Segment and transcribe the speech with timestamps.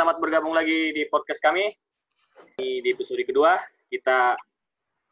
[0.00, 1.76] Selamat bergabung lagi di podcast kami.
[2.56, 3.60] Di, di episode kedua,
[3.92, 4.32] kita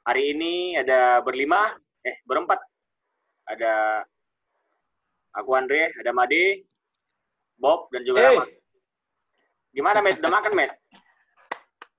[0.01, 2.57] hari ini ada berlima, eh berempat.
[3.53, 4.01] Ada
[5.37, 6.65] aku Andre, ada Made,
[7.61, 8.41] Bob, dan juga Hey.
[9.77, 10.25] Gimana, Met?
[10.25, 10.73] Udah makan, Met?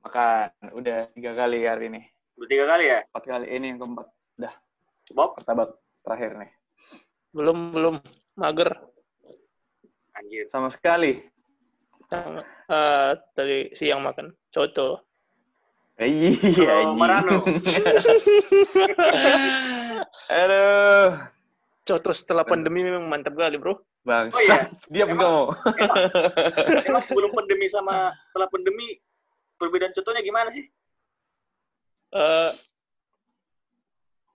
[0.10, 0.50] Makan.
[0.74, 2.02] Udah tiga kali hari ini.
[2.42, 3.06] Udah tiga kali ya?
[3.06, 3.46] Empat kali.
[3.54, 4.08] Ini yang keempat.
[5.14, 5.38] Bob?
[5.38, 6.52] Pertabak terakhir nih.
[7.38, 7.96] belum belum
[8.34, 8.74] mager
[10.18, 10.50] Anjir.
[10.50, 11.38] Sama sekali.
[12.10, 12.30] Yang,
[12.68, 15.06] eh, tadi siang makan coto
[16.00, 16.88] Iya.
[16.88, 17.44] Oh, Marano.
[20.32, 21.08] Aduh.
[21.84, 24.32] coto setelah pandemi memang mantap kali bro Bang.
[24.32, 24.72] Oh, iya.
[24.88, 25.42] Dia Emang- mau.
[26.88, 28.96] Emang sebelum pandemi sama setelah pandemi,
[29.60, 30.64] perbedaan contohnya gimana sih?
[32.16, 32.52] Eh,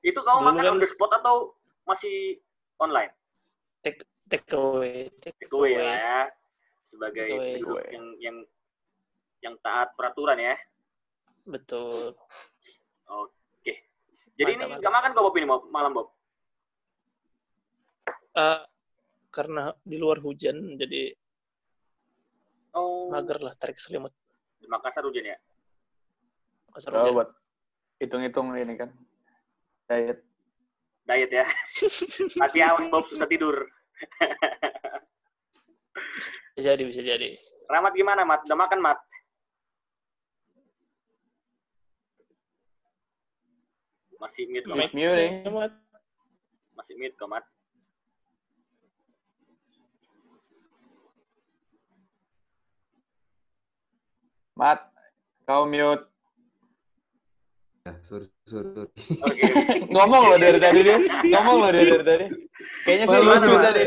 [0.05, 1.57] Itu kamu makan kan- on the spot atau
[1.89, 2.39] masih
[2.77, 3.11] online?
[3.81, 6.21] take take away take Take away lah ya.
[6.95, 8.37] Sebagai penduduk yang yang
[9.43, 10.55] yang taat peraturan ya.
[11.45, 12.15] betul
[13.05, 13.75] Oke.
[14.33, 14.81] Jadi Mantap, ini mantap.
[14.81, 16.09] nggak makan kok Bob ini malam Bob.
[18.35, 18.63] Eh,
[19.29, 21.13] karena di luar hujan jadi
[22.75, 23.07] Oh.
[23.07, 24.11] mager lah tarik selimut
[24.59, 25.39] Di Makassar hujan ya.
[26.67, 27.15] Makassar Oh, hujan.
[27.15, 27.31] buat
[28.01, 28.91] hitung-hitung ini kan.
[29.87, 30.19] Diet.
[31.05, 31.45] Diet ya.
[32.43, 33.55] Hati awas Bob susah tidur.
[36.55, 37.35] bisa jadi bisa jadi
[37.69, 38.45] Rahmat gimana Mat?
[38.45, 38.99] Udah makan Mat?
[44.21, 44.89] Masih mute kok, Mat.
[44.89, 45.33] Miss muting.
[45.53, 45.73] Mat.
[46.77, 47.45] Masih mute kok, Mat.
[54.55, 54.81] Mat.
[55.45, 56.05] Kau mute.
[57.85, 58.91] Ya, sorry, sorry, sorry.
[59.29, 59.43] Oke.
[59.93, 60.97] Ngomong loh dari tadi dia.
[61.37, 62.27] Ngomong loh dari tadi.
[62.89, 63.85] Kayaknya sih lucu tadi.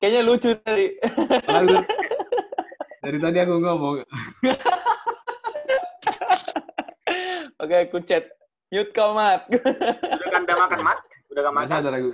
[0.00, 0.96] Kayaknya lucu tadi.
[1.44, 1.76] Lalu,
[3.04, 3.96] dari tadi aku ngomong.
[7.60, 8.24] Oke, aku chat.
[8.72, 9.44] Mute kau, Mat.
[9.50, 10.98] Udah kan udah makan Mat?
[11.28, 11.70] Udah gak Nggak makan?
[11.84, 12.08] sadar aku.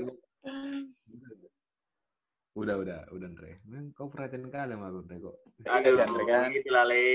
[2.56, 3.60] Udah, udah, udah, Andre.
[3.94, 5.36] Kau perhatian kali sama aku, Andre, kok.
[5.68, 6.50] Aduh, Andre, kan?
[6.50, 7.06] gitu lah, Le.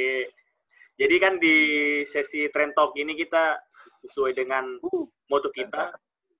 [0.95, 1.55] Jadi kan di
[2.05, 3.57] sesi Trend Talk ini kita
[4.05, 4.77] sesuai dengan
[5.27, 5.97] moto kita,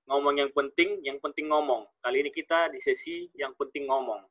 [0.08, 1.86] ngomong yang penting, yang penting ngomong.
[2.02, 4.22] Kali ini kita di sesi yang penting ngomong.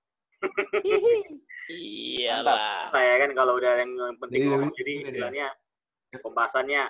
[1.70, 5.48] iyalah Saya kan kalau udah yang penting Jadi ngomong, jadi istilahnya
[6.18, 6.84] pembahasannya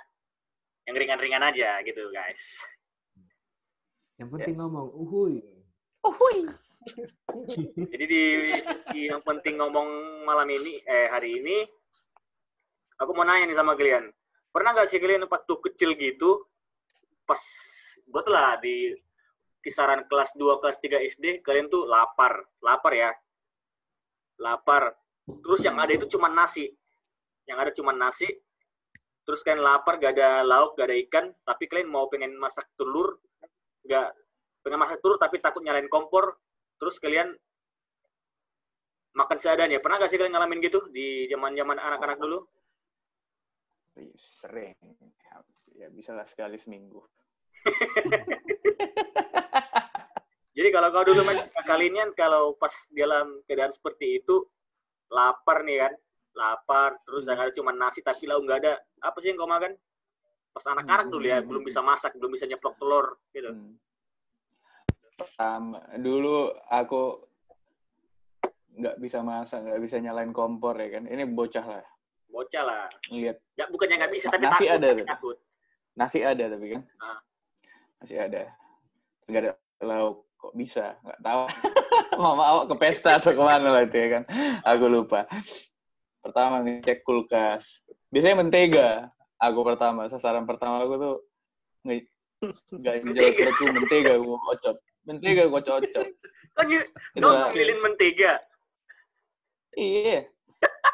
[0.88, 2.42] yang ringan-ringan aja gitu, guys.
[4.18, 5.44] Yang penting ngomong, uhuy.
[7.78, 11.62] Jadi di sesi yang penting ngomong malam ini, eh hari ini,
[12.98, 14.10] aku mau nanya nih sama kalian.
[14.50, 16.50] Pernah nggak sih kalian waktu kecil gitu,
[17.28, 17.40] pas
[18.12, 18.92] buat lah di
[19.64, 23.12] kisaran kelas 2, kelas 3 SD, kalian tuh lapar, lapar ya,
[24.42, 24.98] lapar.
[25.26, 26.68] Terus yang ada itu cuma nasi,
[27.46, 28.28] yang ada cuma nasi.
[29.22, 33.22] Terus kalian lapar, gak ada lauk, gak ada ikan, tapi kalian mau pengen masak telur,
[33.86, 34.08] nggak
[34.66, 36.42] pengen masak telur tapi takut nyalain kompor,
[36.82, 37.32] terus kalian
[39.14, 39.78] makan seadanya.
[39.78, 42.40] Pernah gak sih kalian ngalamin gitu di zaman-zaman anak-anak dulu?
[44.18, 44.76] Sering.
[45.78, 47.06] Ya bisa lah sekali seminggu.
[50.52, 54.44] Jadi kalau kau dulu main kalian kalau pas dalam keadaan seperti itu
[55.08, 55.94] lapar nih kan,
[56.36, 58.74] lapar terus yang ada cuma nasi tapi lauk nggak ada.
[59.02, 59.74] Apa sih yang kau makan?
[60.52, 63.56] Pas anak-anak dulu ya, belum bisa masak, belum bisa nyeplok telur gitu.
[63.56, 63.80] Hmm.
[65.16, 67.24] Pertama, dulu aku
[68.76, 71.08] nggak bisa masak, nggak bisa nyalain kompor ya kan.
[71.08, 71.86] Ini bocah lah.
[72.28, 72.86] Bocah lah.
[73.08, 75.38] Lihat Ya bukannya nggak bisa tapi Nasi takut, ada tapi takut.
[75.92, 76.82] nasi ada tapi kan.
[77.00, 77.20] Ah.
[78.02, 78.50] Nasi ada.
[79.30, 80.26] Nggak ada lauk.
[80.36, 80.98] Kok bisa?
[81.06, 81.42] Nggak tahu.
[82.22, 84.24] Mama awak ke pesta atau ke mana lah itu ya kan.
[84.66, 85.30] Aku lupa.
[86.22, 87.86] Pertama ngecek kulkas.
[88.10, 88.90] Biasanya mentega.
[89.38, 90.10] Aku pertama.
[90.10, 91.16] Sasaran pertama aku tuh
[91.86, 92.10] nge-
[92.74, 93.38] ganjel Mentega.
[93.38, 94.76] perutku mentega aku ocop.
[95.06, 95.58] Mentega aku.
[96.58, 97.48] Kan Itu kau lah.
[97.54, 98.34] ngambilin mentega.
[99.78, 100.26] Iya.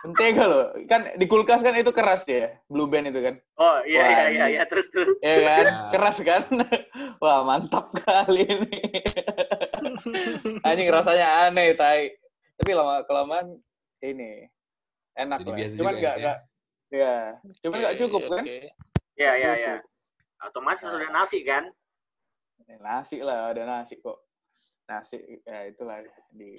[0.08, 0.66] Mentega loh.
[0.88, 2.56] Kan di kulkas kan itu keras ya.
[2.72, 3.36] Blue band itu kan.
[3.60, 5.18] Oh iya Wah, iya iya iya terus terus.
[5.20, 5.66] Ya kan?
[5.68, 5.76] Ya.
[5.92, 6.44] Keras kan?
[7.24, 8.80] Wah, mantap kali ini.
[10.68, 12.16] Anjing rasanya aneh, tai.
[12.58, 13.60] Tapi lama kelamaan
[14.02, 14.48] ini
[15.18, 15.58] enak Jadi lah.
[15.58, 16.38] biasa Cuman juga nggak ya, nggak
[16.88, 17.16] ya,
[17.66, 18.44] cuman nggak cukup kan?
[18.46, 18.58] Oke.
[19.18, 19.76] Iya iya iya.
[20.46, 21.64] Otomatis harus ada nasi kan?
[22.70, 24.22] Ya, Nasi lah, ada nasi kok.
[24.86, 26.00] Nasi ya itulah
[26.30, 26.54] di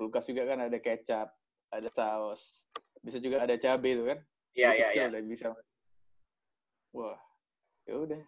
[0.00, 1.28] kulkas juga kan ada kecap,
[1.72, 2.64] ada saus.
[3.04, 4.18] Bisa juga ada cabai itu kan?
[4.56, 5.04] Iya iya iya.
[5.08, 5.54] udah bisa.
[6.96, 7.18] Wah,
[7.86, 8.22] ya udah.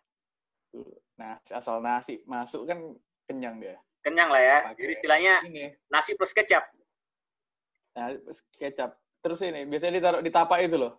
[1.18, 2.78] Nah, asal nasi masuk kan
[3.26, 3.76] kenyang dia.
[4.00, 4.58] Kenyang lah ya.
[4.72, 6.64] Pakai Jadi istilahnya Ini nasi plus kecap.
[7.96, 8.96] Nah, terus kecap.
[9.20, 10.96] terus ini biasanya ditaruh di tapak itu loh.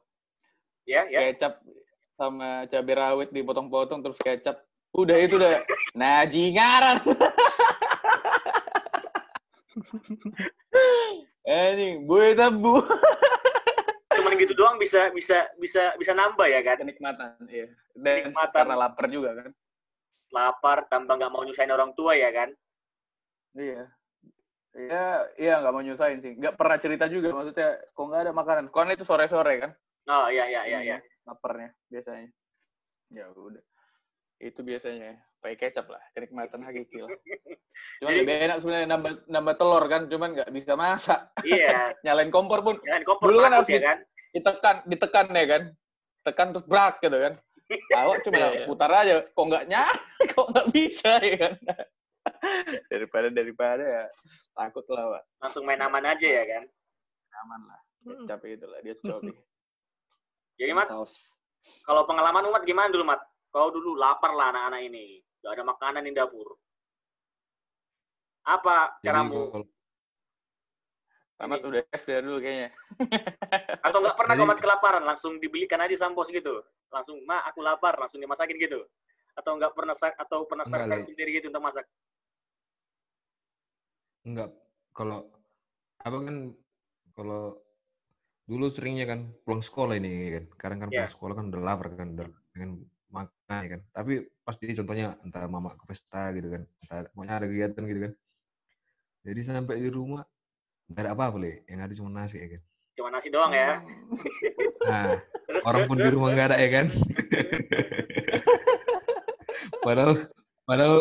[0.85, 1.33] Ya, ya.
[1.33, 1.57] Kecap
[2.13, 4.61] sama cabai rawit dipotong-potong terus kecap.
[4.93, 5.65] Udah itu udah
[11.51, 11.71] najingaran.
[11.75, 12.75] Anjing, gue tabu.
[14.17, 16.79] Cuman gitu doang bisa bisa bisa bisa nambah ya kan.
[16.79, 17.67] Kenikmatan, iya.
[17.95, 18.55] Dan Kenikmatan.
[18.55, 19.51] karena lapar juga kan.
[20.31, 22.49] Lapar tambah nggak mau nyusahin orang tua ya kan.
[23.55, 23.91] Iya.
[24.71, 26.33] Iya, iya nggak mau nyusahin sih.
[26.39, 28.65] Nggak pernah cerita juga maksudnya kok nggak ada makanan.
[28.71, 29.71] Kon itu sore-sore kan.
[30.07, 30.97] Oh iya iya iya iya.
[31.27, 32.31] Laparnya biasanya.
[33.11, 33.63] Ya udah.
[34.41, 37.09] Itu biasanya pakai kecap lah, kenikmatan hakiki lah.
[38.01, 41.21] Cuman Jadi- lebih enak sebenarnya nambah nambah telur kan, cuman nggak bisa masak.
[41.45, 41.93] Iya.
[42.05, 43.97] Nyalain kompor pun Jangan kompor Dulu kan harus ya kan.
[44.33, 45.63] ditekan, ditekan ya kan.
[46.21, 47.33] Tekan terus brak gitu kan.
[47.71, 48.65] Awak cuma Iya, iya.
[48.67, 49.93] putar aja, kok nggak nyala,
[50.35, 51.53] kok nggak bisa ya kan.
[52.91, 54.03] daripada daripada ya
[54.53, 55.23] takut lah, Pak.
[55.41, 56.63] Langsung main aman aja ya kan.
[57.45, 57.79] Aman lah.
[58.01, 59.33] Kecap itu lah, dia cobi.
[60.57, 61.13] Jadi Mat, Saus.
[61.81, 63.21] kalau pengalaman umat gimana dulu Mat?
[63.51, 65.19] Kau dulu lapar lah anak-anak ini.
[65.43, 66.55] Gak ada makanan di dapur.
[68.41, 69.51] Apa Jadi caramu?
[69.51, 69.67] kalau
[71.35, 71.81] Tamat udah
[72.21, 72.69] dulu kayaknya.
[73.85, 75.03] Atau nggak pernah Jadi- kau Mat kelaparan?
[75.03, 76.61] Langsung dibelikan aja sampos gitu?
[76.93, 78.85] Langsung, ma aku lapar, langsung dimasakin gitu?
[79.33, 80.69] Atau nggak pernah sak atau pernah
[81.01, 81.09] Le.
[81.09, 81.85] sendiri gitu untuk masak?
[84.21, 84.53] enggak
[84.93, 85.25] kalau
[85.97, 86.53] apa kan
[87.17, 87.57] kalau
[88.45, 90.97] dulu seringnya kan pulang sekolah ini kan kadang kan Iya.
[91.01, 95.45] pulang sekolah kan udah lapar kan udah pengen makan ya kan tapi pasti contohnya entah
[95.45, 98.13] mama ke pesta gitu kan entah pokoknya ada kegiatan gitu kan
[99.21, 100.23] jadi sampai di rumah
[100.89, 103.79] nggak ada apa-apa le yang ada cuma nasi ya kan Cuma nasi doang ya?
[104.91, 105.15] nah
[105.47, 106.87] Terus, orang terus, pun di rumah nggak ada ya kan
[109.85, 110.11] padahal
[110.67, 110.95] padahal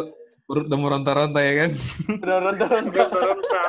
[0.46, 1.70] perut udah meronta-ronta ya kan
[2.10, 3.02] Udah ronta-ronta.
[3.06, 3.62] Ronta-ronta.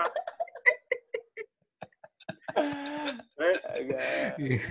[3.37, 4.37] Terus, Agak.
[4.37, 4.61] Iya.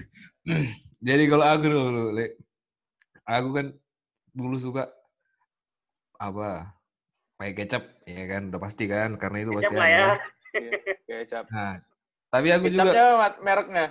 [1.07, 2.37] Jadi kalau aku dulu, Le,
[3.31, 3.67] aku kan
[4.35, 4.91] dulu suka
[6.19, 6.75] apa
[7.41, 9.97] pakai kecap, ya kan, udah pasti kan, karena itu kecap pasti lah ya.
[9.97, 10.09] ada.
[10.51, 10.73] Iya,
[11.25, 11.45] Kecap.
[11.49, 11.75] Nah,
[12.29, 13.87] tapi aku juga Kecapnya Mat, mereknya.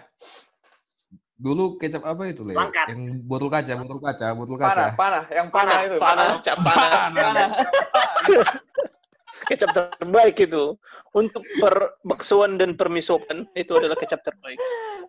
[1.39, 2.53] dulu kecap apa itu, Le?
[2.53, 2.91] Langkat.
[2.91, 4.87] Yang botol kaca, botol kaca, botol Panah, kaca.
[4.99, 5.97] panah, yang panah, itu.
[5.97, 6.91] panah, cap panah.
[7.15, 7.49] Panah.
[9.47, 10.75] Kecap terbaik itu.
[11.15, 14.59] Untuk perbaksoan dan permisokan, itu adalah kecap terbaik.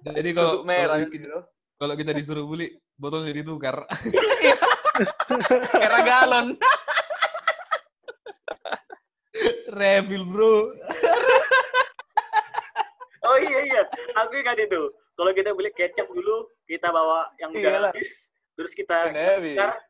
[0.07, 1.35] Jadi kalau Untuk merah gitu.
[1.81, 3.89] Kalau kita disuruh beli, botolnya ditukar.
[5.81, 6.61] Era galon.
[9.73, 10.77] Refill, bro.
[13.25, 13.83] Oh iya iya,
[14.13, 14.93] aku ingat itu.
[15.17, 18.29] Kalau kita beli kecap dulu, kita bawa yang udah habis,
[18.61, 19.09] terus kita
[19.41, 19.81] tukar.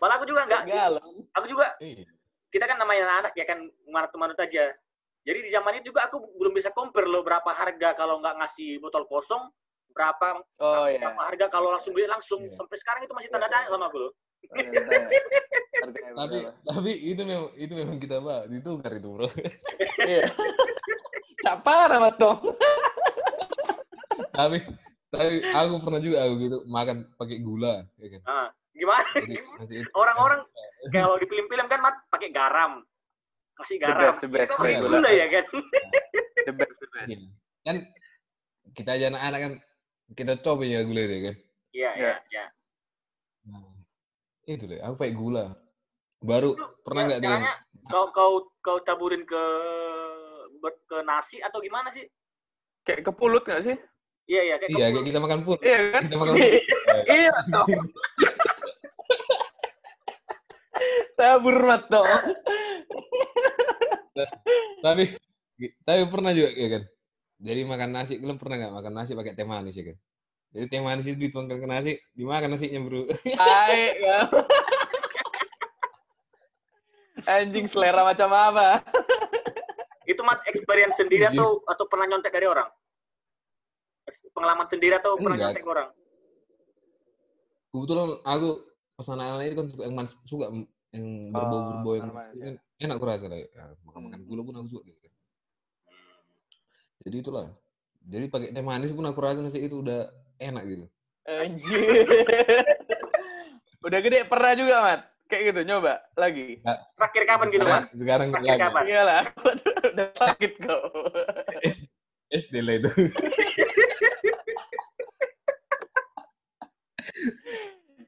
[0.00, 0.72] Malah aku juga enggak.
[0.72, 1.28] Galon.
[1.36, 2.08] Aku juga Iya.
[2.48, 4.72] kita kan namanya anak ya kan manut-manut aja.
[5.22, 8.80] Jadi di zaman itu juga aku belum bisa compare loh berapa harga kalau nggak ngasih
[8.80, 9.52] botol kosong,
[9.92, 10.26] berapa
[10.58, 10.98] Oh iya.
[10.98, 12.40] berapa harga kalau langsung beli langsung.
[12.42, 12.52] Iya.
[12.52, 14.12] Sampai sekarang itu masih tanda tanya sama aku loh.
[15.74, 19.28] Harganya Tapi tapi itu memang itu memang kita bah ditukar itu, bro.
[19.98, 20.26] Iya.
[21.40, 22.38] Cak parah Mat, dong.
[24.32, 24.58] tapi
[25.08, 29.04] tapi aku pernah juga aku gitu makan pakai gula ya kan Ah, gimana?
[29.58, 30.40] Masih itu- Orang-orang
[30.88, 32.80] kalau di film-film kan mat pakai garam.
[33.52, 34.00] Kasih The garam.
[34.02, 34.48] best, the best.
[34.48, 35.44] Kita pakai Pakai gula ya kan?
[36.40, 37.06] The best, the best.
[37.06, 37.18] Iya.
[37.62, 37.76] kan
[38.72, 39.52] kita aja anak-anak kan
[40.12, 41.36] kita coba ya gula itu ya kan
[41.72, 41.90] Iya, Iya.
[41.96, 42.44] iya, iya.
[43.48, 43.64] nah,
[44.44, 45.44] itu deh aku pakai gula
[46.20, 47.56] baru pernah nggak dengan Caranya
[47.88, 49.42] kau kau kau taburin ke
[50.58, 52.06] ber- ke nasi atau gimana sih?
[52.82, 53.74] Kayak ke pulut nggak sih?
[54.30, 56.02] Iya, iya, kayak iya kayak kita makan pun Iya kan?
[56.06, 56.46] kita makan pun
[57.18, 57.32] Iya.
[61.18, 62.06] Tabur Mat, dong.
[64.82, 65.14] tapi
[65.86, 66.82] tapi pernah juga ya kan
[67.42, 69.96] jadi makan nasi kalian pernah nggak makan nasi pakai teh manis ya kan
[70.54, 73.02] jadi teh manis itu dituangkan ke nasi dimakan nasinya bro
[73.34, 74.18] Baik, ya.
[77.22, 78.82] Anjing selera macam apa?
[80.10, 82.66] Itu mat experience sendiri atau atau pernah nyontek dari orang?
[84.34, 85.54] Pengalaman sendiri atau pernah Enggak.
[85.54, 85.88] nyontek orang?
[87.72, 88.48] kebetulan aku
[89.00, 90.44] pas anak-anak itu kan suka yang manis suka
[90.92, 93.48] yang berbau-berbau yang Oh, enak kurasa lah ya,
[93.88, 94.28] makan-makan Hmm.
[94.28, 95.01] gula pun aku suka gitu
[97.02, 97.46] jadi itulah
[98.02, 100.86] jadi pakai teh manis pun aku rasa nasi itu udah enak gitu
[101.22, 101.78] Anjir.
[103.86, 105.00] Udah gede pernah juga, Mat?
[105.26, 106.62] Kayak gitu, nyoba lagi.
[106.98, 107.82] Terakhir kapan gitu, Mat?
[107.94, 108.82] sekarang Terakhir lagi kapan?
[108.90, 109.38] Iyalah, aku
[109.94, 110.82] udah sakit kok.
[112.26, 112.90] SD lah itu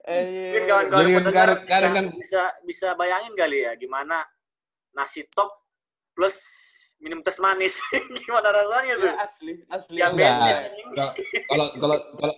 [0.04, 1.10] Mungkin kawan-kawan Jadi
[1.66, 4.20] kan kan- bisa bisa bayangin kali ya gimana
[4.92, 5.48] nasi tok
[6.12, 6.36] plus
[7.04, 7.76] minum teh manis.
[8.24, 9.08] Gimana rasanya tuh?
[9.12, 9.96] Ya, asli, asli.
[10.00, 10.32] Yang Enggak.
[10.32, 10.56] bebas.
[10.96, 11.12] Kalau-
[11.44, 12.34] Kalau kalau kalau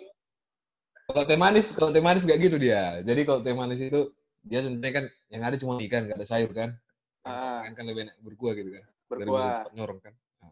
[1.07, 2.99] kalau teh manis, kalau teh manis nggak gitu dia.
[3.07, 4.11] Jadi kalau teh manis itu
[4.43, 6.75] dia sebenarnya kan yang ada cuma ikan, nggak ada sayur kan.
[7.23, 7.63] Ah.
[7.63, 8.85] Kan kan lebih enak berkuah gitu kan.
[9.07, 9.71] Berkuah.
[9.71, 10.15] nyorong kan.
[10.43, 10.51] Nah.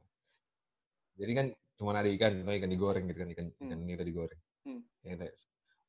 [1.18, 3.66] Jadi kan cuma ada ikan, ikan digoreng gitu kan, ikan Hmm.
[3.66, 4.40] ikan nila digoreng.
[4.62, 4.80] Hmm.
[5.02, 5.26] Ya,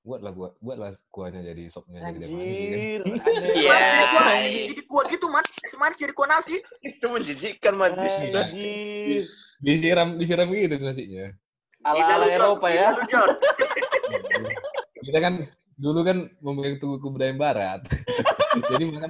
[0.05, 2.29] kita buatlah gua buatlah kuahnya jadi sopnya jadi kan.
[2.29, 3.01] Anjir,
[3.57, 3.81] Iya.
[4.53, 5.45] Jadi kuah- gitu, Mat.
[5.65, 6.61] Es manis jadi kuah nasi.
[6.85, 9.25] Itu menjijikkan man plastik.
[9.65, 11.33] Disiram disiram gitu nasinya.
[11.85, 12.29] Lu, Jon.
[12.29, 12.93] Eropa ya.
[15.05, 15.33] Kita kan
[15.75, 17.81] dulu kan memegang tubuh kebudayaan barat.
[18.69, 19.09] jadi makan.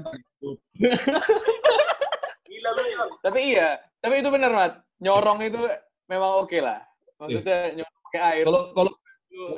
[2.47, 2.83] Gila lu.
[3.19, 4.73] Tapi iya, tapi itu benar, Mat.
[5.03, 5.59] Nyorong itu
[6.07, 6.79] memang oke lah.
[7.19, 8.43] Maksudnya nyorong pakai air.
[8.47, 8.91] Kalau kalau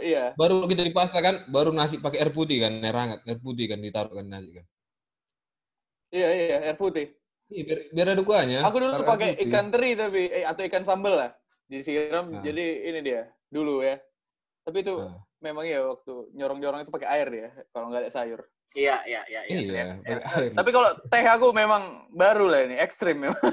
[0.02, 0.34] iya.
[0.34, 3.66] baru kita di pasar kan baru nasi pakai air putih kan air hangat air putih
[3.70, 4.66] kan ditaruh kan nasi kan
[6.08, 7.12] Iya, iya, air putih.
[7.52, 11.20] Iya, biar, biar ada kuahnya Aku dulu pakai ikan teri tapi eh, atau ikan sambal
[11.20, 11.32] lah.
[11.68, 12.40] Disiram Ah.
[12.40, 14.00] jadi ini dia dulu ya.
[14.64, 15.20] Tapi itu Ah.
[15.44, 18.40] memang ya waktu nyorong-nyorong itu pakai air ya kalau nggak ada sayur.
[18.72, 19.42] Iya, iya, iya.
[19.52, 19.60] iya.
[19.60, 20.16] iya pakai
[20.48, 21.84] air Tapi kalau teh aku memang
[22.16, 23.44] baru lah ini, ekstrim memang.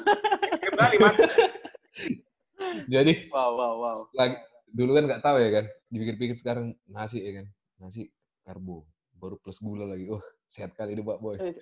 [0.47, 1.14] Ekstrim kali, Mat.
[2.95, 3.99] jadi Wow, wow, wow.
[4.14, 4.38] lagi
[4.75, 7.47] dulu kan nggak tahu ya kan dipikir-pikir sekarang nasi ya kan
[7.78, 8.11] nasi
[8.43, 8.83] karbo
[9.14, 10.19] baru plus gula lagi oh
[10.50, 11.54] sehat kali ini pak boy Eh,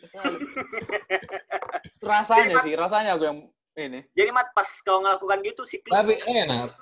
[2.03, 3.39] rasanya sih, rasanya aku yang
[3.79, 4.01] ini.
[4.13, 6.75] Jadi, Mat, pas kau ngelakukan gitu, siklus tapi enak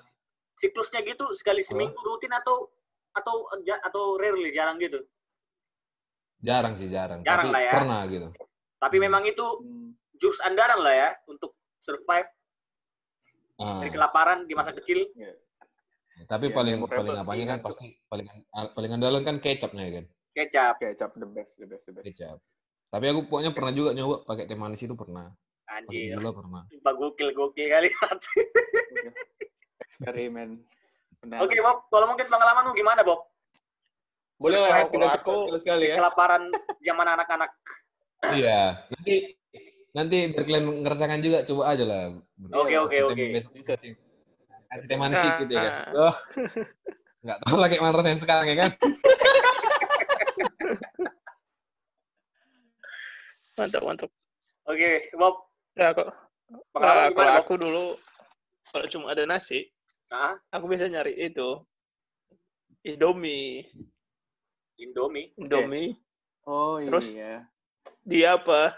[0.57, 2.69] siklusnya gitu sekali seminggu rutin atau
[3.17, 3.49] atau
[3.85, 5.01] atau rarely jarang gitu.
[6.41, 7.73] jarang sih jarang, Jarang tapi lah ya.
[7.73, 8.29] pernah gitu
[8.81, 9.05] Tapi Hmm.
[9.09, 9.45] memang itu
[10.17, 11.53] jurus andalan lah ya untuk
[11.85, 12.29] survive
[13.61, 15.05] Ah, dari kelaparan di masa kecil.
[16.25, 20.75] Tapi Iya, paling paling apanya kan pasti paling paling andalan kan kecapnya ya kan Kecap,
[20.79, 22.05] Kecap the best, the best, the best.
[22.05, 22.37] kecap
[22.91, 25.31] tapi aku pokoknya pernah juga nyoba pakai teh manis itu pernah
[25.71, 26.19] anjir.
[26.19, 27.89] gula pernah Sumpah gokil gokil kali.
[29.81, 30.59] Eksperimen.
[31.23, 31.39] Benar.
[31.45, 31.87] Oke, Bob.
[31.87, 33.27] Kalau mungkin pengalamanmu gimana, Bob?
[34.41, 35.97] Boleh lah Kalau kita aku- sekali-sekali ya.
[36.01, 36.43] Kelaparan
[36.81, 37.51] zaman anak-anak.
[38.35, 39.15] Iya, nanti
[39.91, 42.03] nanti biar kalian ngerasakan juga coba aja lah.
[42.53, 43.25] Oke, oke, oke.
[44.71, 45.73] Kasih teh manis sedikit ya kan.
[45.75, 45.91] Ah.
[45.99, 46.15] Oh,
[47.27, 48.71] nggak tahu lah kayak mana rasanya sekarang ya kan.
[53.61, 54.09] Mantap, mantap.
[54.65, 55.53] Oke, Bob.
[55.77, 56.09] Ya, kok.
[56.73, 57.43] Pengalaman Nah, gimana, kalau Bob?
[57.45, 57.85] aku dulu,
[58.73, 59.69] kalau cuma ada nasi,
[60.11, 61.63] Nah, aku biasa nyari itu.
[62.83, 63.71] Indomie.
[64.75, 65.31] Indomie.
[65.39, 65.95] Indomie.
[66.49, 67.15] Oh Terus?
[67.15, 67.47] iya.
[68.03, 68.75] Di apa?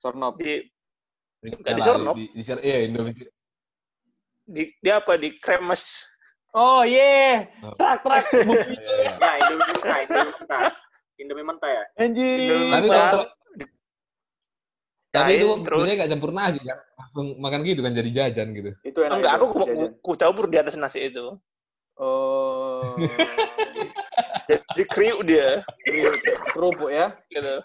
[0.00, 0.40] Sornop.
[0.40, 0.64] Di,
[1.44, 2.14] Nggak di Sornop?
[2.16, 3.12] Di, di, di, iya, Indomie.
[4.50, 5.14] Di, di apa?
[5.14, 6.04] Di kremes.
[6.50, 7.46] Oh iya.
[7.62, 7.74] Oh.
[7.78, 8.24] Trak trak.
[9.20, 10.60] Ya, Indomie mentah, Indomie mentah.
[11.20, 11.84] Indomie mentah ya?
[12.02, 12.36] Anjir.
[12.42, 13.24] Indomie Tapi kalau
[15.10, 18.70] tapi itu terus nggak campur nasi kan, langsung makan gitu kan jadi jajan gitu.
[18.86, 19.18] Itu enak.
[19.18, 19.46] Enggak, itu, aku
[19.98, 21.34] ku, campur di atas nasi itu.
[21.98, 22.94] Oh.
[24.50, 25.62] Jadi kriuk dia,
[26.54, 27.14] Kerupuk ya.
[27.30, 27.62] gitu.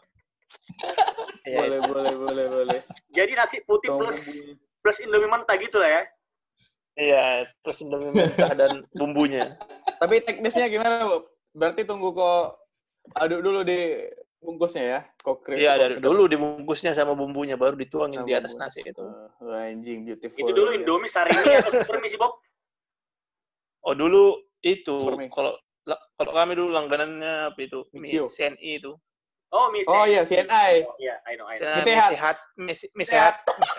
[1.46, 2.80] Boleh, boleh, boleh, boleh.
[3.14, 4.22] Jadi nasi putih plus
[4.82, 6.02] plus Indomie mentah gitu lah ya?
[6.96, 9.52] Iya, terus Indomie mentah dan bumbunya.
[10.02, 11.28] Tapi teknisnya gimana, Bu?
[11.56, 12.60] Berarti tunggu kok
[13.16, 14.00] aduk dulu di
[14.40, 15.00] bungkusnya ya.
[15.24, 15.60] Kok krim.
[15.60, 19.04] Iya, dari dulu dibungkusnya sama bumbunya, baru dituangin Sama di atas nasi itu.
[19.44, 20.40] Wah, anjing beautiful.
[20.40, 20.84] Itu dulu ya.
[20.84, 22.40] Indomie sarimi atau permisi Bob?
[23.86, 25.54] Oh dulu itu kalau
[25.86, 28.98] la- kalau kami dulu langganannya apa itu mie CNI itu
[29.54, 30.84] Oh, mie Oh iya, CNI.
[30.84, 31.80] Oh, iya, I know, I know.
[31.80, 32.10] Mie sehat.
[32.12, 33.70] sehat mie, se- mie sehat mie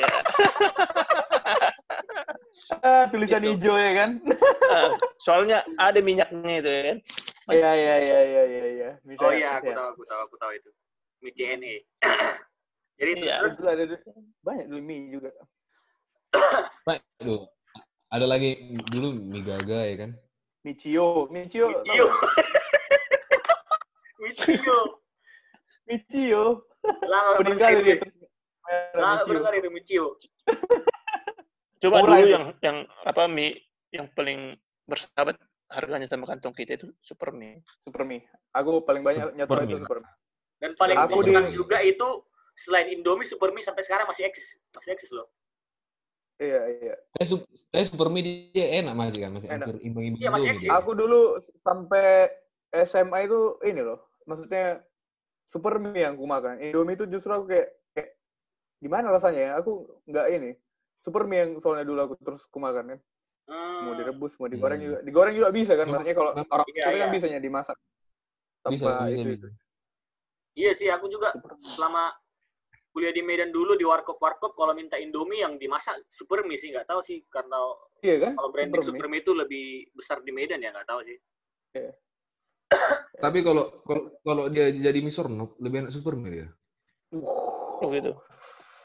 [0.00, 0.24] sehat.
[2.80, 3.58] Ah, tulisan Gitu.
[3.58, 4.10] hijau ya kan?
[4.70, 6.98] Ah, soalnya ada minyaknya itu ya kan
[7.44, 8.90] Iya, iya, iya, iya, iya, iya.
[9.04, 9.20] Bisa.
[9.20, 10.70] Oh iya, aku tahu, aku tahu, aku tahu itu.
[11.20, 11.74] Mie CNE.
[13.00, 13.36] Jadi Iya.
[13.44, 13.84] terus Dulu ada
[14.40, 15.30] banyak dulu mie juga.
[16.88, 17.44] Pak, dulu
[18.08, 20.10] ada lagi dulu mie gaga ya kan.
[20.64, 21.68] Michio, Michio.
[21.84, 22.06] Michio.
[24.24, 24.78] Michio.
[25.84, 26.44] Michio.
[27.04, 27.52] Lama itu.
[27.52, 27.96] dia
[28.96, 29.32] Lama Michio.
[29.36, 30.04] dengar itu Michio.
[31.84, 32.32] Coba Murah dulu itu.
[32.32, 33.52] yang yang apa mie
[33.92, 34.56] yang paling
[34.88, 35.36] bersahabat
[35.68, 38.24] harganya sama kantong kita itu super mie Super mie.
[38.56, 40.12] Aku paling banyak nyetok Super itu super mie.
[40.58, 42.08] Dan paling Aku di- juga itu
[42.54, 45.26] selain Indomie, Super Mie sampai sekarang masih eksis, masih eksis loh.
[46.38, 46.94] Iya, iya.
[47.70, 49.66] Saya super mie dia enak masih kan, masih Enak.
[49.82, 50.78] imbang-imbang Iya, masih Indomie eksis.
[50.78, 51.20] Aku dulu
[51.66, 52.30] sampai
[52.86, 53.98] SMA itu ini loh.
[54.24, 54.80] Maksudnya
[55.44, 56.62] super mie yang aku makan.
[56.62, 58.08] Indomie itu justru aku kayak, kayak
[58.78, 59.52] gimana rasanya ya?
[59.58, 60.50] Aku nggak ini.
[61.04, 63.00] Super mie yang soalnya dulu aku terus aku makan kan.
[63.44, 64.86] Hmm, Mau direbus, mau digoreng Hmm.
[64.88, 64.98] juga.
[65.04, 65.84] Digoreng juga bisa kan?
[65.84, 67.06] Memang- Maksudnya kalau orang Iya, kan iya.
[67.12, 67.76] bisanya dimasak.
[67.76, 69.36] Bisa, Tanpa bisa, itu, bisa.
[69.36, 69.48] itu.
[70.54, 71.68] Iya sih, aku juga Super mie.
[71.76, 72.02] selama
[72.88, 76.70] kuliah di Medan dulu di warkop warkop kalau minta Indomie yang dimasak super mie sih
[76.70, 77.58] nggak tahu sih karena
[78.00, 78.32] Iya kan?
[78.38, 81.18] kalau branding Super super mie itu lebih besar di Medan ya nggak tahu sih.
[83.24, 86.48] Tapi kalau kalau kalau dia jadi mie sornop lebih enak Superman dia.
[87.12, 88.14] Oh gitu.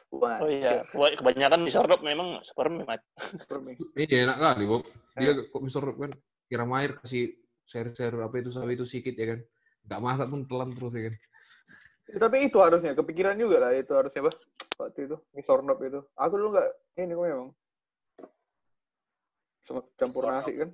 [0.10, 3.02] Wah, Oh iya, Wah, kebanyakan di sorop memang seperti mat.
[3.46, 3.78] super mie.
[3.94, 4.84] Iya enak kali, Bob.
[5.14, 6.12] Dia kok mie sornop kan
[6.50, 7.38] kiram air kasih
[7.70, 9.40] share-share apa itu sampai itu sedikit ya kan.
[9.86, 11.16] Nggak masak pun telan terus ya kan.
[12.10, 14.36] Ya, tapi itu harusnya kepikiran juga lah itu harusnya bah
[14.82, 16.02] waktu itu mie sornop itu.
[16.18, 16.70] Aku dulu nggak
[17.06, 17.50] ini kok memang
[19.70, 20.42] sama campur Sornop.
[20.42, 20.70] nasi kan.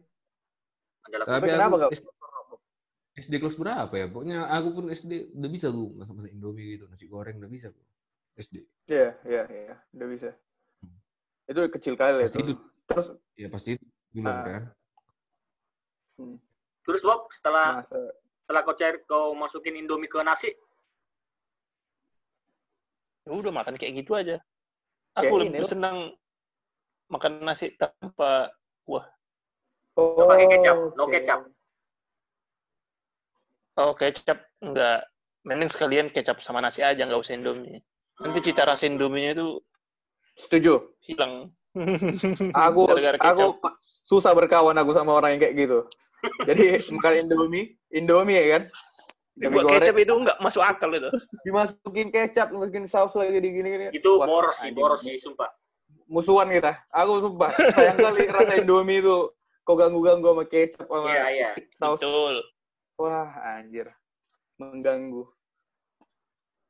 [1.11, 2.07] Adalah Tapi kenapa aku nggak SD,
[3.19, 4.05] SD kelas berapa ya?
[4.07, 7.83] Pokoknya aku pun SD udah bisa tuh masak-masak Indomie gitu, nasi goreng udah bisa tuh.
[8.35, 8.55] SD.
[8.85, 10.29] Iya iya iya udah bisa.
[11.47, 12.51] Itu kecil kali Pasti itu.
[12.51, 12.55] itu.
[12.85, 14.43] Terus Ya pasti itu dulu Ah.
[14.43, 14.63] kan.
[16.85, 17.97] Terus Bob setelah masa
[18.45, 20.53] setelah kau cair kau masukin Indomie ke nasi,
[23.25, 24.37] Ya udah makan kayak gitu aja.
[25.17, 26.13] Kayak Aku ini lebih senang
[27.09, 28.53] makan nasi tanpa
[28.85, 29.01] oh,
[29.97, 31.13] pakai kecap, no oke.
[31.15, 31.39] kecap.
[33.81, 35.09] oh kecap enggak.
[35.45, 37.81] Mending sekalian kecap sama nasi aja, nggak usah Indomie.
[38.21, 39.59] Nanti cita rasa Indominya itu
[40.35, 40.95] Setuju.
[41.03, 41.51] hilang.
[42.55, 42.87] Aku
[43.19, 43.45] aku
[44.07, 45.79] susah berkawan aku sama orang yang kayak gitu.
[46.47, 48.63] Jadi makan Indomie, Indomie ya kan?
[49.35, 51.11] Indomie Buat goreng, kecap itu nggak masuk akal itu.
[51.43, 53.85] dimasukin kecap, dimasukin saus lagi di gini gini.
[53.91, 55.51] Itu Wah, boros sih, boros sih, sumpah.
[56.07, 56.79] Musuhan kita.
[56.95, 59.27] Aku sumpah, sayang kali rasa Indomie itu
[59.67, 61.49] kok ganggu-ganggu sama kecap sama Iya, iya.
[61.75, 61.99] saus.
[61.99, 62.39] Betul.
[62.95, 63.27] Wah,
[63.59, 63.91] anjir.
[64.55, 65.27] Mengganggu.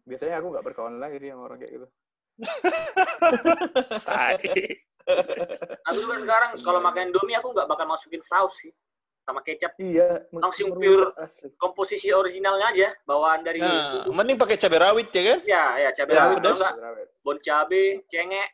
[0.05, 1.87] Biasanya aku nggak berkawan lagi sih sama orang kayak gitu.
[4.05, 4.53] Tadi.
[5.85, 8.73] Aku juga sekarang kalau makan Indomie aku nggak bakal masukin saus sih
[9.25, 9.73] sama kecap.
[9.81, 11.09] Iya, Langsung pure.
[11.17, 11.49] asli.
[11.57, 15.39] Komposisi originalnya aja, bawaan dari Nah, mending pakai cabai rawit ya kan?
[15.41, 16.73] Ya, ya cabai Ya, rawit enggak
[17.25, 18.49] bon cabe, cengek.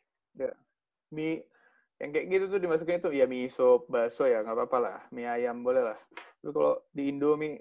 [1.12, 1.43] mie
[1.99, 4.97] yang kayak gitu tuh dimasukin itu ya mie sop, bakso ya nggak apa-apa lah.
[5.12, 5.99] Mie ayam boleh lah.
[6.39, 7.60] Tapi kalau di Indomie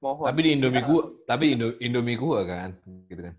[0.00, 0.26] mohon.
[0.26, 2.74] Tapi di Indomie gua, tapi Indo, Indomie gua kan,
[3.06, 3.34] gitu kan.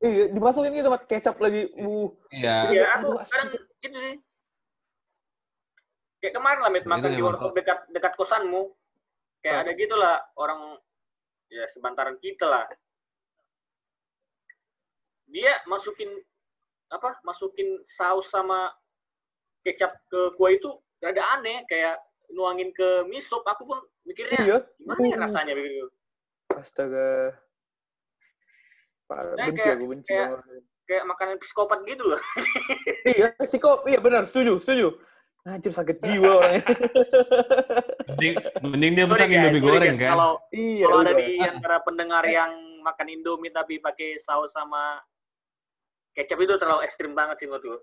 [0.00, 1.68] Iya, dimasukin gitu mat kecap lagi.
[1.76, 2.72] Uh, Iya.
[2.72, 3.50] Iya, aku kadang
[3.84, 4.16] itu sih.
[6.24, 8.72] Kayak kemarin lah, Mit, makan di warkop dekat dekat kosanmu.
[9.44, 9.62] Kayak Ah.
[9.64, 10.60] ada gitu lah orang
[11.52, 12.64] ya sebantaran kita lah.
[15.28, 16.12] Dia masukin
[16.92, 17.20] apa?
[17.24, 18.72] Masukin saus sama
[19.64, 20.68] kecap ke kuah itu
[21.00, 21.96] rada aneh, kayak
[22.32, 23.42] nuangin ke mie sop.
[23.44, 24.58] Aku pun mikirnya iya.
[24.76, 25.86] gimana ya rasanya begitu.
[26.50, 27.34] Astaga.
[29.06, 30.44] Parah, Nah, benci kayak- aku benci kayak- orang
[30.86, 32.20] kayak- makanan psikopat gitu loh.
[33.10, 34.88] Iya, psiko, iya benar, setuju, setuju.
[35.40, 36.62] Anjir sakit jiwa orangnya.
[38.12, 40.10] Mending, mending dia pesan Indomie goreng kan.
[40.12, 41.16] Kalau iya, kalau ada udah.
[41.16, 42.52] di antara pendengar yang
[42.84, 45.00] makan Indomie tapi pakai saus sama
[46.10, 47.78] kecap itu terlalu ekstrim banget sih menurut gue.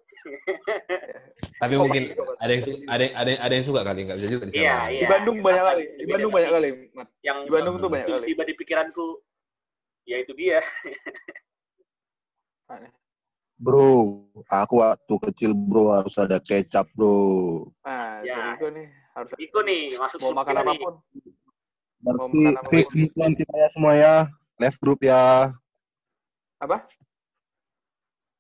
[1.62, 2.04] Tapi mungkin
[2.38, 4.92] ada yang su- ada ada ada yang suka kali nggak bisa juga Iya, disalahin.
[4.92, 5.00] iya.
[5.00, 5.84] Di Bandung banyak kali.
[5.96, 7.08] Di Bandung banyak kali, Mat.
[7.22, 8.26] Yang Di Bandung tuh banyak kali.
[8.28, 9.08] tiba di pikiranku,
[10.04, 10.60] ya itu dia.
[12.68, 12.92] Aneh.
[13.58, 17.66] Bro, aku waktu kecil bro harus ada kecap bro.
[17.82, 18.54] Ah, Ya.
[18.54, 18.86] gue nih
[19.18, 20.94] harus Iko nih masuk mau makan apa pun.
[21.98, 22.88] Berarti makan apa fix
[23.34, 24.16] kita ya semua ya.
[24.62, 25.50] Left group ya.
[26.62, 26.86] Apa?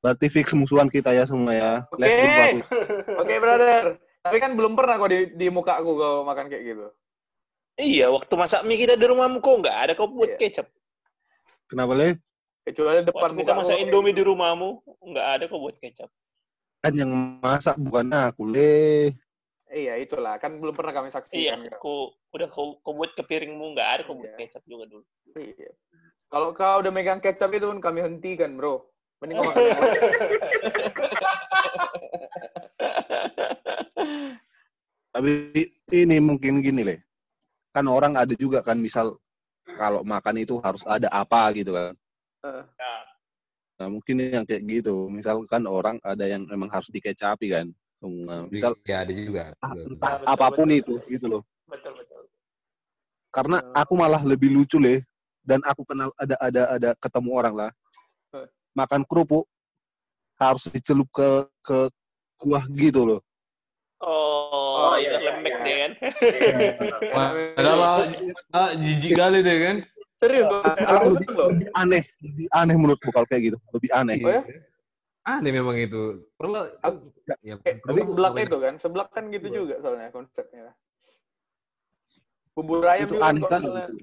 [0.07, 1.71] Berarti fix musuhan kita ya semua ya.
[1.91, 2.07] Oke.
[2.07, 2.63] Aku.
[3.27, 3.99] Oke, brother.
[4.23, 6.87] Tapi kan belum pernah kok di, di muka aku kalau makan kayak gitu.
[7.75, 10.39] Iya, waktu masak mie kita di rumahmu kok nggak ada kau buat Iya.
[10.39, 10.67] kecap.
[11.67, 12.15] Kenapa le?
[12.63, 14.69] Kecuali depan Waktu muka kita aku masak kayak Indomie di rumahmu
[15.11, 16.07] nggak ada kau buat kecap.
[16.79, 17.11] Kan yang
[17.43, 19.11] masak bukan aku le.
[19.67, 20.39] Iya, itulah.
[20.39, 21.67] Kan belum pernah kami saksikan.
[21.67, 21.83] Iya, kak.
[21.83, 24.39] kau udah kau, kau buat ke piringmu nggak ada kau buat Iya.
[24.39, 25.03] kecap juga dulu.
[25.35, 25.75] Iya.
[26.31, 28.87] Kalau kau udah megang kecap itu pun kami hentikan, bro.
[29.17, 30.01] Mending kau makan yang lain.
[35.09, 35.31] Tapi
[35.89, 36.95] ini mungkin gini le.
[37.73, 39.17] Kan orang ada juga kan misal
[39.73, 41.93] kalau makan itu harus ada apa gitu kan.
[42.45, 42.63] Eh,
[43.77, 45.05] Nah mungkin yang kayak gitu.
[45.05, 47.69] Misalkan orang ada yang memang harus dikecapi kan.
[48.01, 49.53] Nah, Misal ya ada juga.
[49.61, 49.93] ah, Betul.
[49.97, 51.41] entah Betul, apa pun betul, itu gitu loh.
[51.65, 52.21] Betul betul.
[53.27, 55.05] karena aku malah lebih lucu le
[55.45, 57.69] dan aku kenal ada ada ada ketemu orang lah.
[58.77, 59.49] Makan kerupuk
[60.37, 61.25] harus dicelup ke
[61.65, 61.89] ke
[62.37, 63.21] kuah gitu loh
[63.97, 65.65] Oh, Oh, iya, yang iya, lembek iya.
[65.65, 65.91] dia kan.
[67.57, 67.81] Padahal
[68.53, 69.77] ah, jijik kali deh kan.
[70.21, 70.45] Serius.
[70.53, 71.49] Kalau Aku lebih, loh.
[71.49, 74.41] lebih aneh lebih aneh menurutku kalau kayak gitu lebih aneh Oh ya?
[75.25, 76.29] Aneh memang itu.
[76.37, 77.09] Perlu Aku-
[77.41, 78.73] ya, Kayak kerupuk seblak itu kan.
[78.77, 79.55] Seblak kan gitu Iya.
[79.57, 80.77] juga soalnya konsepnya.
[82.53, 83.97] Bubur ayam itu juga aneh kan gitu.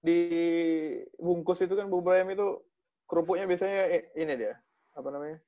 [0.00, 0.18] di
[1.16, 2.56] bungkus itu kan bubur ayam itu
[3.14, 3.80] kerupuknya biasanya
[4.18, 4.58] ini dia
[4.90, 5.38] apa namanya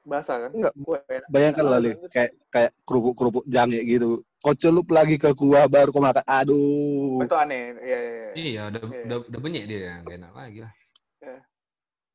[0.00, 0.72] basah kan Enggak.
[0.88, 1.28] Wah, enak.
[1.28, 4.24] Bayangkan lah, Li, kayak kayak kerupuk-kerupuk jange gitu.
[4.40, 6.24] Kau celup lagi ke kuah baru kau makan.
[6.24, 7.20] Aduh.
[7.20, 8.30] itu aneh ya, ya, ya.
[8.32, 9.02] Iya, udah, Iya.
[9.04, 10.72] udah, udah banyak dia, nggak enak lagi lah.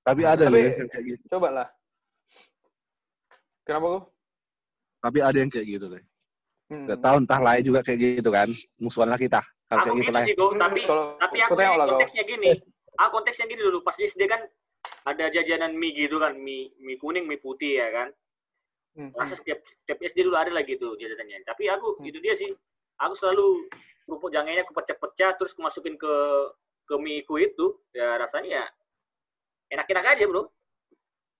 [0.01, 1.23] Tapi ada Tapi- Li, yang kayak gitu.
[1.29, 1.67] coba lah
[3.61, 4.03] kenapa kok
[5.01, 6.01] Tapi ada yang kayak gitu, Li.
[6.73, 6.85] hmm.
[6.89, 8.49] Gak tahu entah lain juga kayak gitu kan.
[8.81, 9.41] Musuhan lah kita.
[9.65, 10.25] Kalau Aku kayak gitu gitu lah.
[10.25, 10.45] sih, Go.
[10.57, 12.49] Tapi kalau tapi aku lah kau konteksnya gini.
[12.97, 13.79] Aku konteksnya gini dulu.
[13.81, 14.41] Pas SD kan
[15.05, 18.07] ada jajanan mie gitu kan, mie mie kuning, mie putih ya kan.
[18.95, 19.11] Hmm.
[19.11, 21.43] Rasa setiap setiap SD dulu ada lagi tuh jajanannya.
[21.43, 22.07] Tapi aku Hmm.
[22.07, 22.51] itu dia sih.
[22.97, 23.67] Aku selalu
[24.05, 26.13] kerupuk jangenya aku pecah-pecah terus aku masukin ke
[26.85, 27.75] ke mie ku itu.
[27.91, 28.65] Ya rasanya ya
[29.73, 30.47] enak-enak aja, Bro.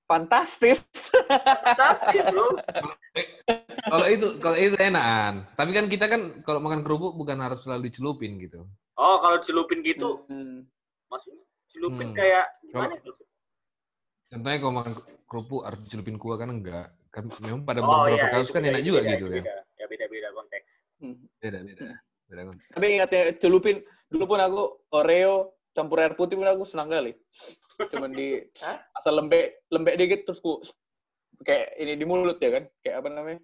[0.05, 0.85] fantastis
[1.25, 2.53] Fantastis, Bro.
[3.85, 5.45] Kalau itu kalau itu enakan.
[5.53, 8.65] Tapi kan kita kan kalau makan kerupuk bukan harus selalu dicelupin gitu.
[8.97, 10.65] Oh, kalau dicelupin gitu, Hmm.
[11.07, 11.44] maksudnya
[11.75, 12.15] celupin Hmm.
[12.15, 12.95] kayak gimana?
[14.25, 14.93] Contohnya kalau makan
[15.27, 16.87] kerupuk harus dicelupin kuah kan enggak.
[17.11, 19.35] Kan memang pada Oh beberapa iya, kasus kan beda, enak juga beda, gitu itu kan.
[19.43, 19.55] beda.
[19.75, 20.69] Ya beda-beda konteks.
[21.03, 21.15] Hmm.
[21.39, 21.81] Beda beda.
[22.25, 22.55] Beda kan.
[22.73, 23.75] Tapi ingat ya, celupin
[24.09, 24.61] dulu pun aku
[24.95, 25.35] Oreo
[25.75, 27.11] campur air putih pun aku senang kali.
[27.91, 28.39] Cuman di
[28.95, 30.63] asal lembek lembek dikit terus ku
[31.43, 33.39] kayak ini di mulut ya kan, kayak apa namanya?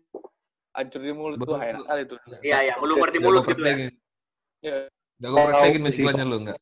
[0.71, 2.19] Hancur di mulut tuh enak kali tuh.
[2.39, 3.75] Iya, iya, melumur di mulut gitu ya.
[4.63, 4.75] Ya,
[5.19, 6.57] Nggak kau praktekin banyak lu enggak?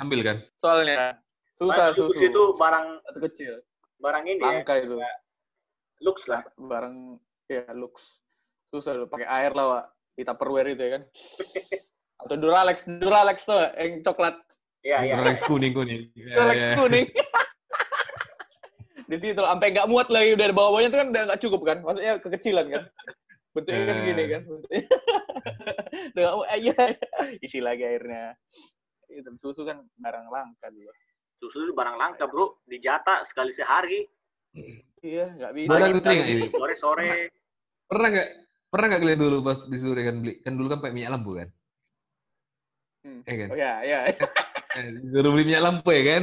[0.00, 0.36] Sambil kan?
[0.56, 1.20] soalnya
[1.60, 2.24] susah susu susu.
[2.24, 2.86] itu barang
[3.20, 3.60] kecil.
[4.00, 4.96] barang ini ya, Langka itu.
[6.00, 6.40] lux lah.
[6.56, 8.24] Barang ya lux.
[8.72, 9.84] Susah lu pakai air lah, Wak.
[10.16, 11.02] Di Tupperware itu ya kan.
[12.24, 14.40] Atau Duralex, Duralex tuh yang coklat.
[14.80, 15.12] Iya, iya.
[15.20, 16.08] Duralex kuning kuning.
[16.16, 16.74] Iya, Duralex iya.
[16.80, 17.06] kuning.
[19.10, 22.14] di situ sampai nggak muat lagi udah bawah-bawahnya tuh kan udah nggak cukup kan maksudnya
[22.22, 22.82] kekecilan kan
[23.50, 24.04] bentuknya kan Eh.
[24.06, 24.82] gini kan bentuknya
[26.14, 26.78] udah nggak muat iya
[27.42, 28.38] isi lagi airnya
[29.10, 30.90] itu susu kan barang langka dulu
[31.40, 32.60] Susu itu barang langka, Bro.
[32.68, 34.04] Dijata sekali sehari,
[35.00, 36.46] iya nggak bisa aku teringat pagi, ini.
[36.52, 37.08] sore-sore.
[37.88, 38.28] Pernah nggak?
[38.68, 40.34] Pernah nggak kalian dulu pas disuruh kan beli?
[40.44, 41.48] Kan dulu kan pakai minyak lampu kan?
[43.00, 43.24] Hmm.
[43.24, 43.48] Eh kan?
[43.48, 43.98] oh ya ya
[44.76, 46.22] Eh, Disuruh beli minyak lampu ya kan?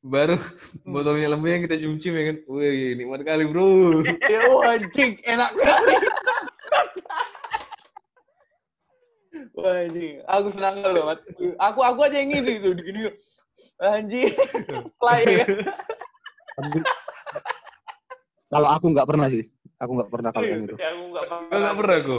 [0.00, 0.40] Baru
[0.88, 2.36] botol minyak lampu yang kita cium-cium ya kan?
[2.48, 4.00] Wih, nikmat kali bro.
[4.32, 5.94] ya wah, anjing enak sekali
[9.58, 10.22] Wah, anjing.
[10.22, 11.18] Aku senang banget.
[11.66, 13.00] Aku aku aja yang ngisi itu gini.
[13.82, 14.30] Anjing.
[15.02, 15.46] Play ya
[18.48, 19.44] Kalau aku nggak pernah sih.
[19.78, 20.74] Aku nggak pernah kalau yang itu.
[20.78, 21.04] Ya, aku
[21.50, 22.16] nggak pernah aku?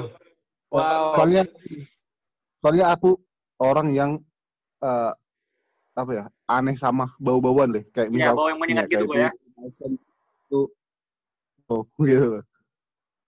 [0.70, 1.12] Wow.
[1.18, 1.44] Soalnya
[2.60, 3.10] soalnya aku
[3.58, 4.12] orang yang
[4.80, 5.12] eh,
[5.98, 9.30] apa ya aneh sama bau-bauan deh kayak Ya, misal bawa yang menyengat kayak gitu, ya.
[9.60, 10.62] Tyson itu
[11.68, 12.44] oh gitu loh.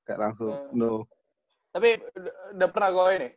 [0.07, 0.75] kayak langsung Hmm.
[0.77, 0.91] no
[1.71, 3.29] Tapi udah, udah pernah kau ini?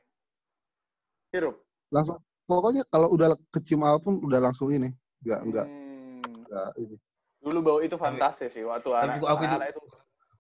[1.34, 1.56] Hirup?
[1.90, 6.22] langsung pokoknya kalau udah kecium apa pun udah langsung ini nggak nggak Hmm.
[6.46, 6.96] nggak ini
[7.40, 9.80] Dulu bau itu fantastis sih waktu anak, aku itu anak itu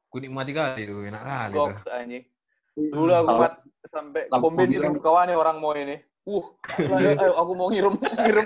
[0.08, 2.24] ku nikmati kali itu, enak kali goks anjing.
[2.72, 3.52] Dulu aku Kalau- mat
[3.84, 4.22] sampai
[4.56, 5.98] bensin bilang- kawan nih orang mau ini.
[6.24, 6.40] Uh,
[6.88, 8.44] ayo, ayo, aku mau ngirum, ngirum.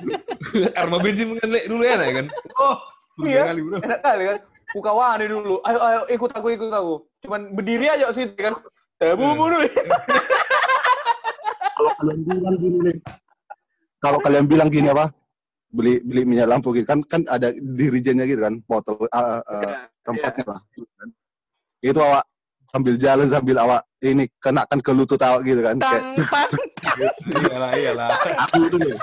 [0.80, 2.26] Arma bensin kan dulu enak kan?
[2.56, 2.80] Oh,
[3.20, 3.44] Iya.
[3.44, 3.76] kali bro.
[3.82, 4.36] Enak kali kan.
[4.72, 5.54] Ku kawan dulu.
[5.60, 6.94] Ayo, ayo, ikut aku, ikut aku.
[7.20, 8.56] Cuman berdiri aja sih kan.
[8.96, 9.68] Eh, bu, bu, dulu.
[11.88, 12.96] Kalau kalian bilang gini nih
[13.96, 15.06] kalau kalian bilang gini apa
[15.70, 19.78] beli beli minyak lampu gitu kan kan ada dirijennya gitu kan botol ah, ah, Iya,
[20.02, 21.08] tempatnya lah gitu kan.
[21.82, 22.24] itu awak
[22.66, 26.50] sambil jalan sambil awak ini kenakan ke lutut awak gitu kan kayak Tang.
[27.26, 28.08] Iyalah, iyalah.
[28.40, 28.96] aku itu nih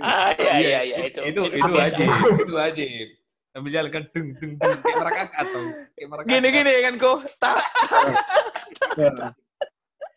[0.00, 1.20] Ah, iya, iya, iya, itu.
[1.28, 1.92] Itu itu biasa.
[1.92, 2.08] wajib,
[2.40, 3.06] itu wajib.
[3.52, 5.62] Sambil jalan kan dung dung dung kayak merakak atau
[5.92, 6.28] kayak merakak.
[6.32, 7.18] Gini, gini kan kok.
[7.36, 7.56] Tak.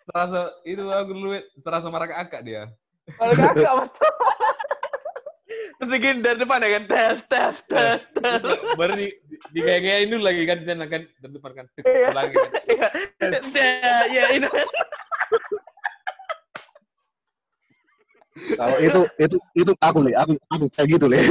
[0.03, 1.29] Serasa itu aku dulu
[1.63, 2.67] serasa merakak akak dia.
[3.15, 4.11] Kalau kakak, betul.
[5.79, 6.83] Terus gini dari depan ya kan.
[6.87, 8.39] Tes, tes, tes, tes.
[8.79, 9.11] Baru di
[9.51, 11.65] di gaya dulu lagi kan dan akan terdepan kan.
[11.75, 12.07] Tuk, Iya.
[12.11, 12.49] Ulangi kan.
[13.53, 14.47] Ya, ya, ini.
[18.57, 21.21] kalau itu itu itu aku nih aku aku kayak gitu nih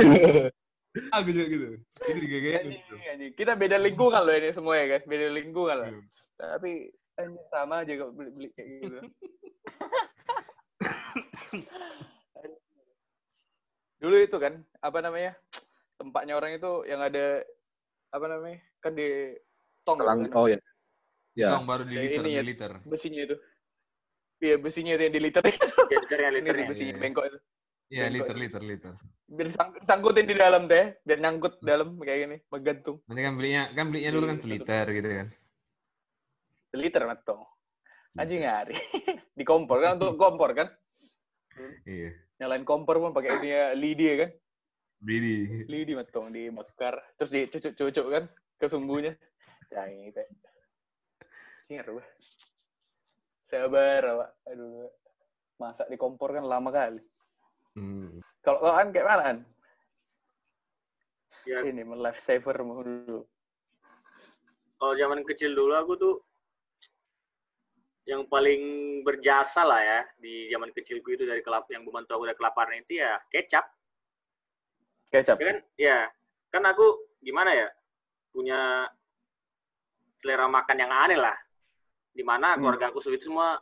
[1.13, 1.67] Aku juga gitu.
[2.05, 3.33] Itu di gaya Anjing, anjing.
[3.33, 5.01] Kita beda lingkungan loh ini semua ya kan.
[5.09, 5.89] Beda lingkungan lah.
[6.37, 6.93] Tapi
[7.48, 8.98] sama aja kok beli-beli kayak gitu.
[14.03, 15.33] Dulu itu kan, apa namanya?
[15.94, 17.46] Tempatnya orang itu yang ada
[18.11, 18.59] apa namanya?
[18.83, 19.38] Kan di
[19.87, 20.35] tong Telang, kan?
[20.35, 20.59] oh ya
[21.33, 22.42] ya Tong baru di liter, ini di ya.
[22.42, 22.70] liter.
[22.83, 23.37] besinya itu.
[24.42, 25.42] Iya, besinya itu yang di liter.
[25.46, 26.59] Ya, liternya, Ini liternya.
[26.59, 27.01] di besinya Iya.
[27.01, 27.38] bengkok itu.
[27.92, 28.92] Iya, liter, liter, liter.
[29.29, 32.96] Biar disang- disangkutin di dalam teh, biar nyangkut dalam kayak gini, menggantung.
[33.07, 35.27] Nanti kan belinya, kan belinya dulu kan seliter gitu kan.
[36.73, 37.45] Liter matong.
[38.17, 38.77] Anjing ngari.
[39.39, 40.69] di kompor kan untuk kompor kan.
[41.85, 42.13] Iya.
[42.41, 44.31] Nyalain kompor pun pakai ininya lidi ya kan.
[45.03, 45.67] Bidi.
[45.67, 49.19] lidi matong dibakar terus dicucuk-cucuk kan ke sumbunya
[49.67, 50.23] jangan gitu
[51.75, 52.03] ingat apa
[53.43, 54.87] sabar apa aduh
[55.59, 57.03] masak di kompor kan lama kali
[57.73, 58.21] Hmm.
[58.45, 59.39] kalau kau kan kayak mana an
[61.49, 63.25] Ya, ini life saver dulu
[64.77, 66.15] kalau zaman kecil dulu aku tuh
[68.03, 68.62] yang paling
[69.07, 72.99] berjasa lah ya di zaman kecilku itu dari kelap yang membantu aku dari kelaparan itu
[72.99, 73.62] ya kecap.
[75.12, 75.38] Kecap?
[75.38, 75.59] Ya kan?
[75.79, 75.99] Ya.
[76.51, 76.87] Kan aku
[77.23, 77.69] gimana ya
[78.35, 78.91] punya
[80.19, 81.37] selera makan yang aneh lah.
[82.12, 82.61] Di mana Hmm.
[82.61, 83.57] keluarga aku itu semua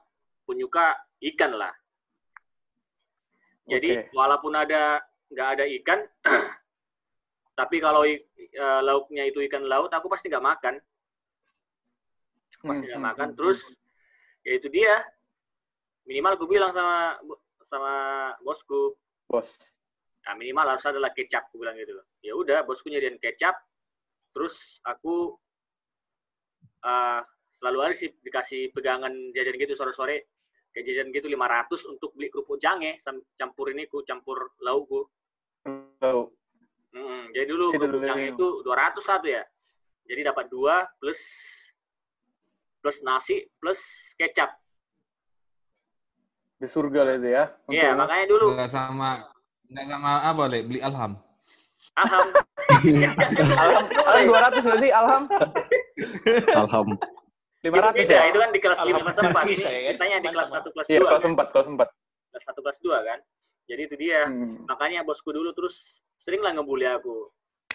[0.49, 1.73] penyuka ikan lah.
[3.69, 4.11] Jadi Oke.
[4.11, 4.99] walaupun ada
[5.31, 6.01] nggak ada ikan
[7.61, 10.75] tapi kalau eh, lauknya itu ikan laut aku pasti nggak makan.
[12.65, 13.29] Pasti Hmm, nggak hmm, makan.
[13.29, 13.61] hmm, terus
[14.43, 15.05] ya itu dia
[16.09, 17.17] minimal aku bilang sama
[17.69, 17.93] sama
[18.43, 18.97] bosku
[19.29, 19.59] bos
[20.21, 21.97] Nah, minimal harus ada lah kecap, aku bilang gitu.
[22.21, 23.57] Ya udah, bosku nyediain kecap,
[24.37, 25.33] terus aku
[26.85, 27.21] uh,
[27.57, 30.29] selalu ada sih dikasih pegangan jajan gitu sore-sore,
[30.71, 33.01] kayak jajan gitu 500 untuk beli kerupuk jange,
[33.35, 35.09] campur ini ku campur laukku.
[36.01, 36.33] tahu
[36.91, 39.43] Hmm, jadi dulu Itu kerupuk dulu jange yang- itu 200 satu ya.
[40.11, 41.19] Jadi dapat dua plus
[42.81, 43.81] plus nasi plus
[44.17, 44.57] kecap.
[46.57, 49.11] di surga lah itu ya Iya, Untuk- makanya dulu Nggak sama
[49.67, 51.13] nggak sama apa le beli alham.
[51.95, 52.27] alham.
[53.57, 55.25] alham alham dua ratus nggak sih alham
[56.53, 56.87] Alham.
[57.61, 59.53] lima Itu ratus beda, ya itu kan di kelas 5 Alham kelas 4.
[59.53, 60.21] bisa ya kan?
[60.21, 61.31] Di kelas 1 kelas 2 iya kelas kan?
[61.31, 61.89] empat kelas empat
[62.31, 63.19] kelas 1 kelas 2 kan.
[63.65, 64.21] Jadi itu dia.
[64.27, 64.65] Hmm.
[64.65, 65.77] Makanya bosku dulu terus
[66.17, 67.29] sering lah ngebully aku.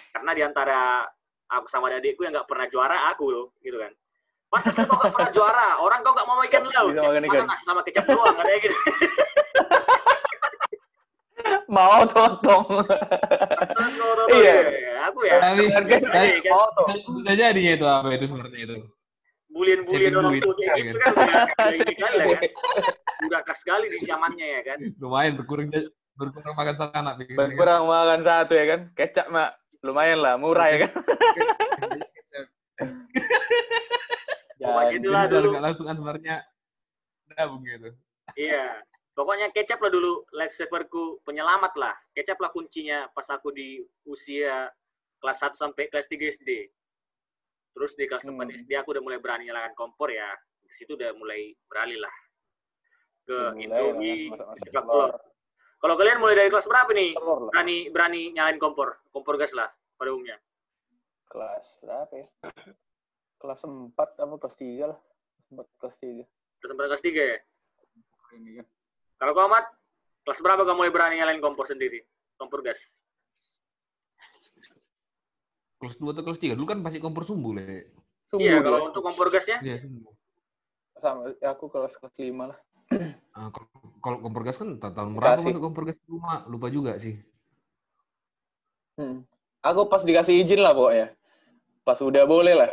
[0.10, 1.06] Karena di antara
[1.48, 3.94] aku sama adikku yang nggak pernah juara aku loh, gitu kan.
[4.56, 6.90] Pantas kau nggak pernah juara, orang kau nggak mau ikan laut.
[6.90, 7.44] Bisa makan Ya, ikan.
[7.46, 8.78] nasi sama kecap doang, katanya gitu.
[11.68, 12.64] mau totong
[14.32, 14.56] Iya.
[15.06, 16.50] Aku ya, Tapi Harga aja kan.
[16.50, 18.76] mau tuh bisa, jadi itu apa itu seperti itu.
[19.48, 21.14] bulian-bulian orang tua kayak ya gitu kan?
[21.56, 21.72] kan.
[21.72, 22.84] udah kayak kan.
[23.24, 24.78] Udah kas sekali di zamannya ya kan.
[24.98, 25.68] Lumayan berkurang
[26.14, 27.14] berkurang makan satu anak.
[27.18, 27.48] pikirnya kan.
[27.52, 30.92] berkurang makan satu ya kan kecap mak lumayan lah murah ya kan
[34.66, 35.50] Pokoknya itulah dulu.
[35.62, 36.36] langsung sebenarnya
[37.36, 37.90] nabung gitu.
[38.34, 38.82] Iya.
[39.16, 41.96] Pokoknya kecap lah dulu lifesaverku penyelamat lah.
[42.12, 44.68] Kecap lah kuncinya pas aku di usia
[45.24, 46.50] kelas 1 sampai kelas 3 SD.
[47.76, 48.52] Terus di kelas 4 Hmm.
[48.52, 50.28] SD aku udah mulai berani nyalakan kompor ya.
[50.68, 52.16] Di situ udah mulai beralih lah
[53.26, 55.12] ke Mulai Indomie, masak-masak kerak telur.
[55.76, 57.12] Kalau kalian mulai dari kelas berapa nih?
[57.18, 60.38] Berani berani nyalain kompor, kompor gas lah pada umumnya.
[61.26, 62.28] kelas berapa ya
[63.46, 65.00] kelas empat apa kelas tiga lah
[65.54, 67.38] empat kelas tiga Kelas 4 kelas 3 ya.
[68.34, 68.66] ini kan
[69.16, 69.66] Kalau kau amat
[70.26, 72.02] kelas berapa kamu mulai berani nyalain kompor sendiri?
[72.36, 72.82] Kompor gas.
[75.78, 77.94] Kelas 2 atau kelas 3 dulu kan pasti kompor sumbu le.
[78.26, 78.66] Sumbu Iya, dia.
[78.66, 80.10] kalau untuk kompor gasnya Iya sumbu.
[80.98, 82.60] sama aku kelas kelas lima lah
[83.38, 83.70] Ah, kalau-
[84.02, 87.20] kalau kompor gas kan ta- tahun berapa masuk kompor gas di rumah lupa juga sih.
[88.96, 89.22] Hmm.
[89.60, 91.12] aku pas dikasih izin lah pokoknya
[91.84, 92.72] pas udah boleh lah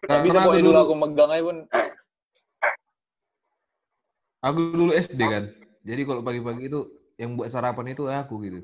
[0.00, 1.56] Karena bisa pokoknya dulu aku megang aja pun
[4.42, 5.44] aku dulu SD kan.
[5.82, 6.80] Jadi kalau pagi-pagi itu
[7.18, 8.60] yang buat sarapan itu aku gitu.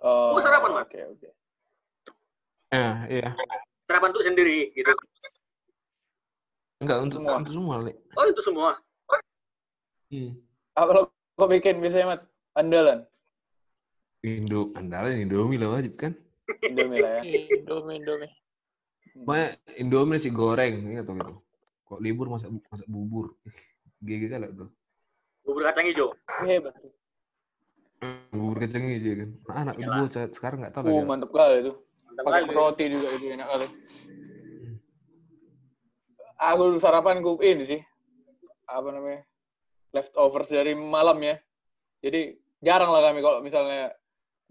[0.00, 0.88] oh, Oh, sarapan, Mat?
[0.88, 1.28] oke oke
[2.68, 3.28] Ya, iya.
[3.86, 4.90] sarapan tuh sendiri gitu.
[6.82, 7.38] Enggak untuk Semua.
[7.38, 7.92] untuk semua, Le.
[8.16, 8.76] Oh, itu semua.
[10.12, 10.30] Hmm.
[10.74, 11.02] apa lo
[11.34, 12.22] kok bikin biasanya mat
[12.54, 13.02] andalan
[14.22, 16.12] Indo, andalan Indomie lah wajib kan.
[16.62, 18.30] Indomie lah ya Indomie, Indomie.
[19.14, 19.24] Hmm.
[19.30, 19.48] Makanya
[19.78, 21.34] Indomie nasi goreng gitu gitu.
[21.86, 23.38] Kok libur masak bu- masak bubur.
[24.02, 24.70] GG kali tuh.
[25.46, 26.08] Bubur kacang hijau.
[26.44, 26.74] hebat
[28.34, 29.30] Bubur kacang hijau kan.
[29.46, 29.96] Nah, anak Iyalah.
[30.02, 31.06] ibu sekarang nggak tahu uh lagi.
[31.06, 33.66] mantap kali tuh Mantap pakai roti juga itu enak kali
[36.38, 37.80] aku dulu sarapanku ini sih
[38.68, 39.22] apa namanya
[39.94, 41.36] leftovers dari malam ya
[42.02, 43.92] jadi jarang lah kami kalau misalnya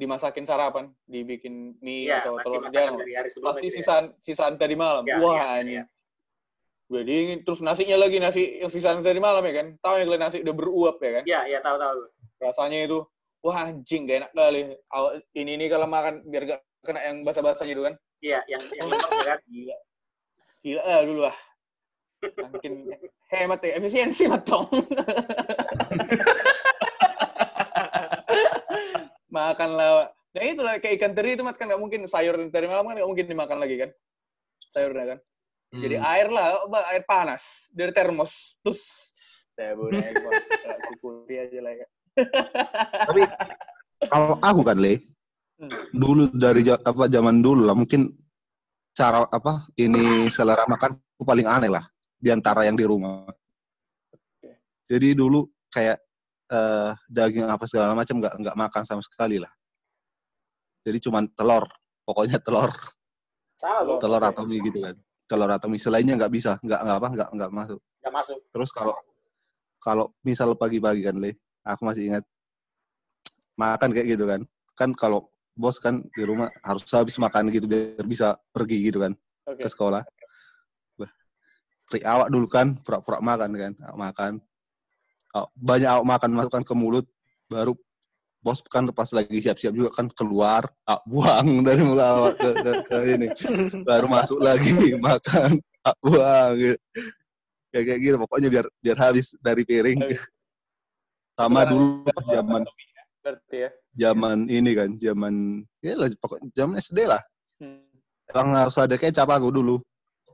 [0.03, 2.69] dimasakin sarapan dibikin mie Iya, atau pasti telur lah.
[2.91, 3.75] sebelumnya pasti gitu ya.
[3.77, 5.83] sisaan sisaan tadi malam Iya, wah iya, anjing iya.
[6.85, 10.37] udah dingin terus nasinya lagi nasi yang sisaan tadi malam ya kan tahu yang nasi
[10.39, 11.97] udah beruap ya kan Iya, iya tahu tahu.
[12.37, 12.99] rasanya itu
[13.39, 14.61] wah anjing gak enak kali
[15.33, 19.11] ini ini kalau makan biar gak kena yang basah-basah gitu kan Iya, yang yang lembab
[19.13, 19.39] ya kan.
[19.45, 19.75] gila
[20.59, 21.37] gila ah dulu ah
[22.45, 22.73] makin
[23.29, 24.63] hemat ya efisiensi matong
[29.33, 30.13] makan lah.
[30.33, 32.05] Nah itu lah kayak ikan teri itu kan nggak mungkin.
[32.05, 33.89] Sayur dari malam kan nggak mungkin dimakan lagi kan?
[34.69, 35.19] Sayurnya kan?
[35.73, 36.05] Jadi Hmm.
[36.05, 36.45] air lah
[36.93, 38.53] air panas dari termos.
[38.61, 38.81] Terus
[39.57, 40.13] saya boleh
[40.85, 41.87] syukuri aja lah ya.
[43.09, 43.21] Tapi
[44.05, 45.01] kalau aku kan le
[45.53, 45.69] Hmm.
[45.93, 48.09] dulu dari apa zaman dulu lah mungkin
[48.97, 51.85] cara apa ini selera makan paling aneh lah
[52.17, 53.29] di antara yang di rumah.
[54.89, 56.01] Jadi dulu kayak
[56.53, 59.49] eh, daging apa segala macam nggak nggak makan sama sekali lah.
[60.83, 61.65] Jadi cuman telur,
[62.03, 62.69] pokoknya telur,
[63.57, 64.95] bro, telur atau mie gitu kan.
[65.25, 67.79] Telur atau mie selainnya nggak bisa, nggak nggak apa nggak nggak masuk.
[68.03, 68.37] nggak masuk.
[68.51, 68.95] Terus kalau
[69.79, 72.23] kalau misal pagi-pagi kan le, aku masih ingat
[73.55, 74.41] makan kayak gitu kan.
[74.75, 79.13] Kan kalau bos kan di rumah harus habis makan gitu biar bisa pergi gitu kan
[79.47, 79.63] Oke.
[79.63, 80.01] ke sekolah.
[80.97, 81.11] Bah,
[81.87, 84.31] Tri awak dulu kan pura-pura makan kan, makan.
[85.57, 87.05] Banyak awak makan masukkan ke mulut,
[87.49, 87.73] baru
[88.43, 92.71] bos kan pas lagi siap-siap juga kan keluar, awak buang dari mulut awak ke, ke,
[92.85, 93.27] ke ini,
[93.81, 96.77] baru masuk lagi makan, awak buang gitu.
[97.73, 100.05] Kayak kayak gitu, pokoknya biar biar habis dari piring.
[101.33, 102.61] Sama dulu pas zaman
[103.23, 103.69] Berarti ya.
[103.95, 105.33] zaman ini kan, zaman
[105.81, 107.23] ya lah pokoknya zaman SD lah.
[107.57, 107.81] Hmm.
[108.29, 109.81] Emang harus ada kecap aku dulu.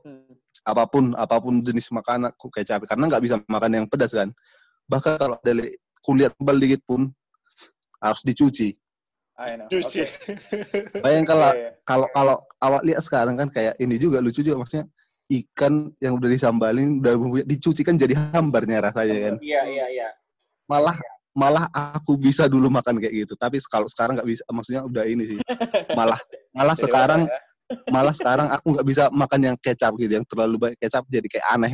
[0.00, 0.32] Hmm.
[0.60, 4.28] apa pun apa pun jenis makanan aku kecap karena nggak bisa makan yang pedas kan
[4.90, 7.06] bahkan kalau ada li- kulit tebal dikit pun
[8.02, 8.74] harus dicuci
[9.40, 9.70] know.
[9.70, 10.04] Cuci.
[10.04, 11.00] Oke.
[11.04, 11.70] bayangkan lah Iya, iya.
[11.86, 14.84] kalau kalau awak lihat sekarang kan kayak ini juga lucu juga maksudnya
[15.30, 20.08] ikan yang udah disambalin udah bumbunya dicuci kan jadi hambarnya rasanya kan Iya, iya, iya.
[20.66, 20.98] malah
[21.30, 25.24] malah aku bisa dulu makan kayak gitu tapi kalau sekarang nggak bisa maksudnya udah ini
[25.24, 25.38] sih
[25.98, 26.18] malah
[26.52, 27.40] malah Jadi sekarang ya?
[27.94, 31.46] malah sekarang aku nggak bisa makan yang kecap gitu yang terlalu banyak kecap jadi kayak
[31.54, 31.72] aneh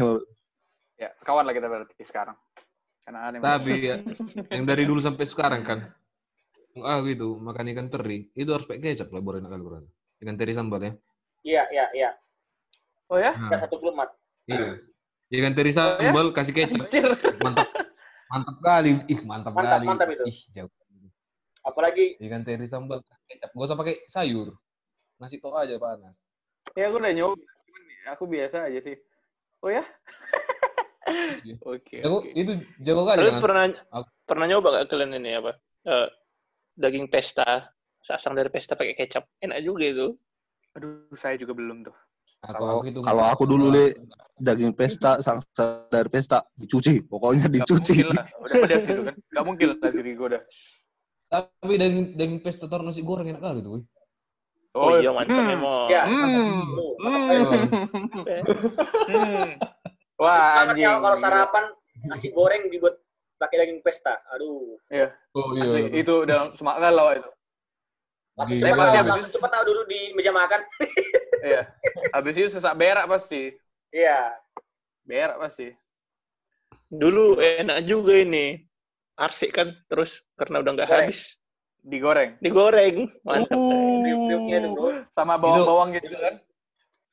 [0.97, 2.33] Ya, kawan lah kita berarti sekarang.
[3.07, 3.39] Karena aneh.
[3.39, 3.97] Tapi ya,
[4.51, 5.79] yang dari dulu sampai sekarang kan,
[6.83, 9.85] ah gitu, makan ikan teri, itu harus pakai kecap lah, baru enak kali kurang.
[10.19, 10.93] Ikan teri sambal ya.
[11.47, 12.11] Iya, iya, iya.
[13.07, 13.39] Oh ya?
[13.39, 14.11] Nah, satu kelumat.
[14.51, 14.83] iya.
[15.31, 16.91] Ikan teri sambal, kasih kecap.
[16.91, 17.07] Anjir.
[17.39, 17.71] Mantap.
[18.27, 18.91] Mantap kali.
[19.07, 19.87] Ih, mantap, Mantap, kali.
[19.87, 20.25] mantap itu.
[20.27, 20.71] Ih, jauh.
[21.63, 23.55] Apalagi Ikan teri sambal, kecap.
[23.55, 24.55] Gak usah pakai sayur.
[25.23, 26.15] Nasi tok aja panas.
[26.75, 27.39] Ya aku udah nyoba.
[28.19, 28.99] Aku biasa aja sih.
[29.63, 29.87] Oh ya?
[31.47, 31.55] Iya.
[31.63, 32.03] Oke.
[32.03, 33.65] Jago, itu jago kali Kalian pernah
[33.95, 35.55] Aku- pernah nyoba gak kalian ini apa?
[35.87, 36.09] Eh,
[36.75, 37.71] daging pesta,
[38.03, 39.23] sasang dari pesta pakai kecap.
[39.39, 40.07] Enak juga itu.
[40.75, 41.95] Aduh, saya juga belum tuh.
[42.43, 43.95] Kalau aku itu- kalau aku dulu le
[44.37, 45.41] daging pesta sang
[45.89, 48.03] dari pesta dicuci, pokoknya Gak dicuci.
[48.03, 48.27] mungkin lah.
[48.43, 49.15] Udah pedas itu kan.
[49.17, 50.43] Gak mungkin lah diri gue udah.
[51.27, 53.73] Tapi daging daging pesta taruh nasi goreng enak kali tuh.
[53.81, 53.85] wih.
[54.77, 55.49] Oh, iya mantap hmm.
[55.49, 55.89] memang.
[55.89, 56.03] Iya.
[59.07, 59.49] Hmm.
[60.17, 60.87] Wah, banget anjing.
[60.89, 61.65] ya kalau sarapan
[62.09, 62.97] nasi goreng dibuat
[63.37, 64.17] pakai daging pesta.
[64.33, 64.81] Aduh.
[65.37, 66.01] Oh Asli, iya.
[66.01, 67.31] itu udah semak galau itu.
[68.37, 68.69] Langsung Gila.
[68.69, 70.61] cepat tahu, habis langsung cepat tahu dulu di meja makan.
[71.47, 71.63] Iya.
[72.11, 73.55] Habis itu sesak berak pasti.
[73.95, 74.35] Iya.
[75.07, 75.71] Berak pasti.
[76.91, 78.67] Dulu enak juga ini.
[79.15, 81.39] Arsik kan terus karena udah nggak habis
[81.87, 82.35] Digoreng.
[82.43, 83.07] digoreng.
[83.23, 83.55] Mantap.
[84.75, 85.07] Bro.
[85.15, 86.35] Sama bawang-bawang gitu kan.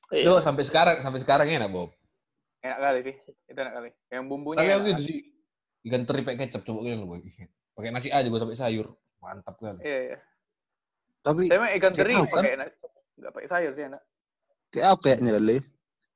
[0.09, 0.23] Iya.
[0.25, 1.93] Itu sampai sekarang sampai sekarang enak, Bob.
[2.63, 3.15] Enak kali sih.
[3.51, 3.89] Itu enak kali.
[4.07, 5.19] Yang bumbunya Tapi aku gitu sih.
[5.83, 7.19] Ikan teri pakai kecap coba gini loh.
[7.75, 8.87] Pakai nasi aja gua sampai sayur.
[9.19, 9.83] Mantap kali.
[9.83, 10.17] Iya, iya.
[11.23, 12.27] Tapi Saya mah ikan teri kan?
[12.31, 12.67] pakai enak.
[13.19, 14.01] Enggak pakai sayur sih enak.
[14.73, 15.57] kayak apa kayaknya le?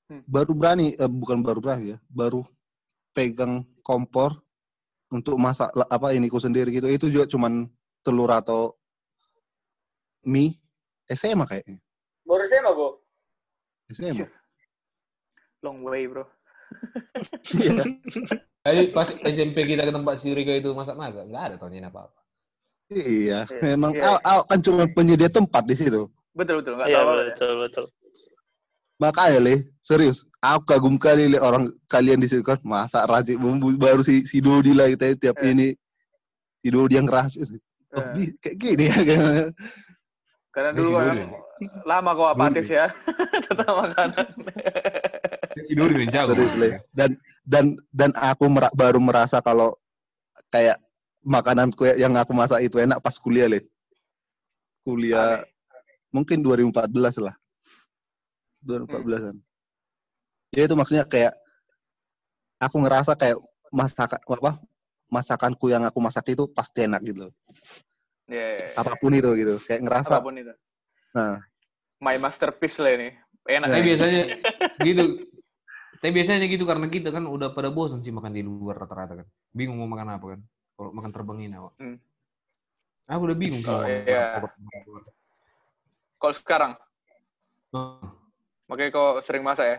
[0.10, 0.24] Hmm.
[0.26, 2.42] Baru berani, eh, bukan baru berani ya, baru
[3.14, 4.40] pegang kompor
[5.14, 6.90] untuk masak apa ini ku sendiri gitu.
[6.90, 7.70] Itu juga cuman
[8.02, 8.74] telur atau
[10.26, 10.58] mie
[11.12, 11.78] SMA kayaknya.
[12.26, 12.88] Baru saya mah, Bu.
[13.94, 14.26] SMA.
[15.64, 16.28] Long way, bro.
[17.47, 17.84] Iya.
[18.67, 22.19] Jadi pas SMP kita ke tempat si Riga itu masak-masak, nggak ada tahun apa-apa.
[22.88, 23.60] Iya, Iya.
[23.63, 24.03] memang Iya.
[24.06, 26.08] awak awak kan cuma penyedia tempat di situ.
[26.32, 26.75] Betul, betul.
[26.75, 27.08] Enggak Iya tahu.
[27.08, 27.23] ya.
[27.25, 27.86] betul betul.
[28.97, 33.69] Makanya le, serius, aku kagum kali le orang kalian di situ kan masak racik bumbu
[33.77, 35.53] baru si si Dodi lah kita tiap Eh.
[35.53, 35.67] ini
[36.60, 37.38] si Dodi yang keras.
[37.38, 38.97] Oh, Eh, di- kayak gini ya.
[40.51, 41.18] Karena dulu si kan.
[41.84, 42.86] Lama kok apatis ya.
[43.49, 44.28] Tentang makanan.
[45.66, 46.34] Si Dori yang jago.
[46.93, 49.74] Dan dan dan aku mera- baru merasa kalau
[50.53, 50.78] kayak
[51.26, 53.66] makananku yang aku masak itu enak pas kuliah le.
[54.86, 55.43] Kuliah
[56.14, 57.36] mungkin 2014 lah.
[58.64, 59.36] 2014-an.
[60.55, 61.36] Ya itu maksudnya kayak
[62.58, 63.38] aku ngerasa kayak
[63.68, 64.51] masakan apa
[65.08, 67.28] masakanku yang aku masak itu pasti enak gitu.
[68.28, 68.68] Iya, iya, iya.
[68.76, 69.55] Apa pun itu gitu.
[69.64, 70.53] Kayak ngerasa apa pun itu.
[71.18, 71.41] Nah.
[71.97, 73.09] My masterpiece lah ini.
[73.49, 73.68] Enak.
[73.74, 74.22] Tapi biasanya
[74.88, 75.05] gitu.
[75.97, 79.28] Tapi biasanya gitu karena kita kan udah pada bosan sih makan di luar rata-rata kan.
[79.49, 80.39] Bingung mau makan apa kan.
[80.78, 81.74] Kalau makan terbang ini awak.
[81.82, 81.97] Hmm.
[83.09, 84.26] Aku udah bingung Oh, kalau makan iya.
[86.18, 86.72] Kalau sekarang,
[87.76, 87.99] Oh,
[88.72, 89.78] makanya kau sering masak ya?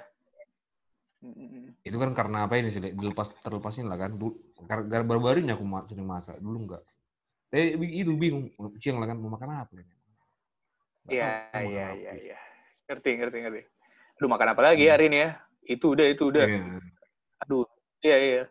[1.82, 2.84] Itu kan karena apa ini sih?
[2.84, 2.92] Le?
[2.92, 4.12] Dilepas terlepasin lah kan.
[5.08, 6.36] Baru-baru ini aku sering masak.
[6.38, 6.82] Dulu enggak.
[7.48, 8.52] Eh, itu bingung.
[8.76, 9.72] Siang lah kan mau makan apa?
[9.72, 9.97] Nggak
[11.08, 11.96] Iya, makan iya, apa.
[11.96, 12.38] iya, iya.
[12.88, 13.62] Ngerti, ngerti, ngerti.
[14.20, 15.30] Aduh, makan apa lagi hari ini ya?
[15.64, 16.44] Itu udah, itu udah.
[16.44, 16.62] Iya.
[17.44, 17.64] Aduh,
[18.04, 18.42] iya, iya.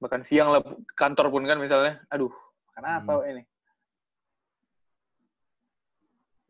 [0.00, 0.60] Makan siang lah,
[0.96, 2.00] kantor pun kan misalnya.
[2.12, 2.32] Aduh,
[2.72, 3.30] makan apa Hmm.
[3.32, 3.42] ini?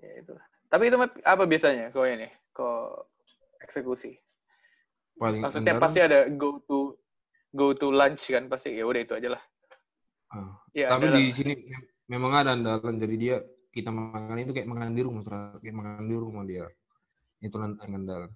[0.03, 0.35] Ya, itu.
[0.66, 2.27] Tapi itu apa biasanya kau ini?
[2.55, 3.07] Kau
[3.62, 4.18] eksekusi?
[5.16, 6.99] Paling Maksudnya pasti ada go to
[7.57, 9.43] go to lunch kan pasti ya udah itu aja lah.
[10.37, 10.61] ah.
[10.77, 11.55] Ya, Tapi di sini
[12.11, 13.01] memang ada andalan.
[13.01, 13.41] Jadi dia
[13.77, 15.20] kita makan itu kayak makan di rumah,
[15.61, 16.64] kayak makan di rumah dia.
[17.45, 18.33] Itu andalan.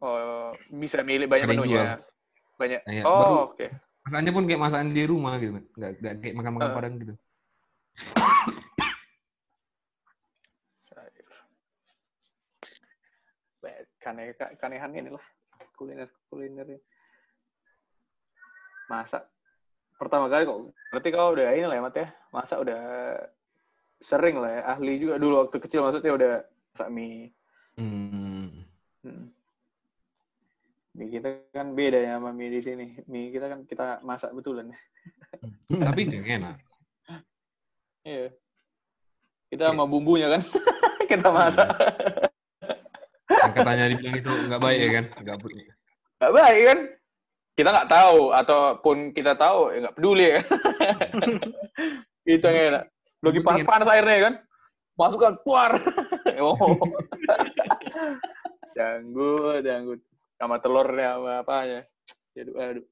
[0.00, 1.84] oh, bisa milih banyak Ada yang menunya.
[2.56, 2.80] Banyak.
[2.88, 3.66] Kayak oh, oke.
[4.08, 6.74] Masakannya pun kayak masakan di rumah gitu, nggak nggak kayak makan-makan Ah.
[6.74, 7.14] padang gitu.
[13.98, 15.20] Kane, kanehan inilah
[15.76, 16.80] kuliner kuliner ini.
[18.88, 19.28] Masak
[19.98, 20.58] pertama kali kok
[20.94, 22.80] berarti kau udah ini lah ya Mat ya masak udah
[23.98, 26.32] sering lah ya ahli juga dulu waktu kecil maksudnya udah
[26.86, 27.34] mie
[27.78, 28.66] Hmm.
[29.02, 29.30] Hmm.
[30.92, 34.70] mie kita kan beda ya sama mie di sini mie kita kan kita masak betulan
[35.68, 36.56] Tapi nggak enak.
[38.02, 38.30] iya
[39.48, 40.42] kita sama bumbunya kan
[41.10, 41.68] kita masak
[43.28, 45.04] Yang katanya dibilang itu nggak baik ya kan?
[45.22, 45.66] Nggak baik.
[46.18, 46.78] nggak baik kan
[47.54, 50.46] kita nggak tahu ataupun kita tahu ya nggak peduli ya kan
[52.34, 52.84] itu yang enak
[53.24, 54.34] lagi panas-panas airnya kan?
[54.98, 55.72] Masukkan keluar.
[56.38, 56.54] Oh.
[58.78, 59.98] Janggut janggut.
[60.38, 61.82] Sama telurnya sama apanya.
[62.38, 62.86] Aduh aduh.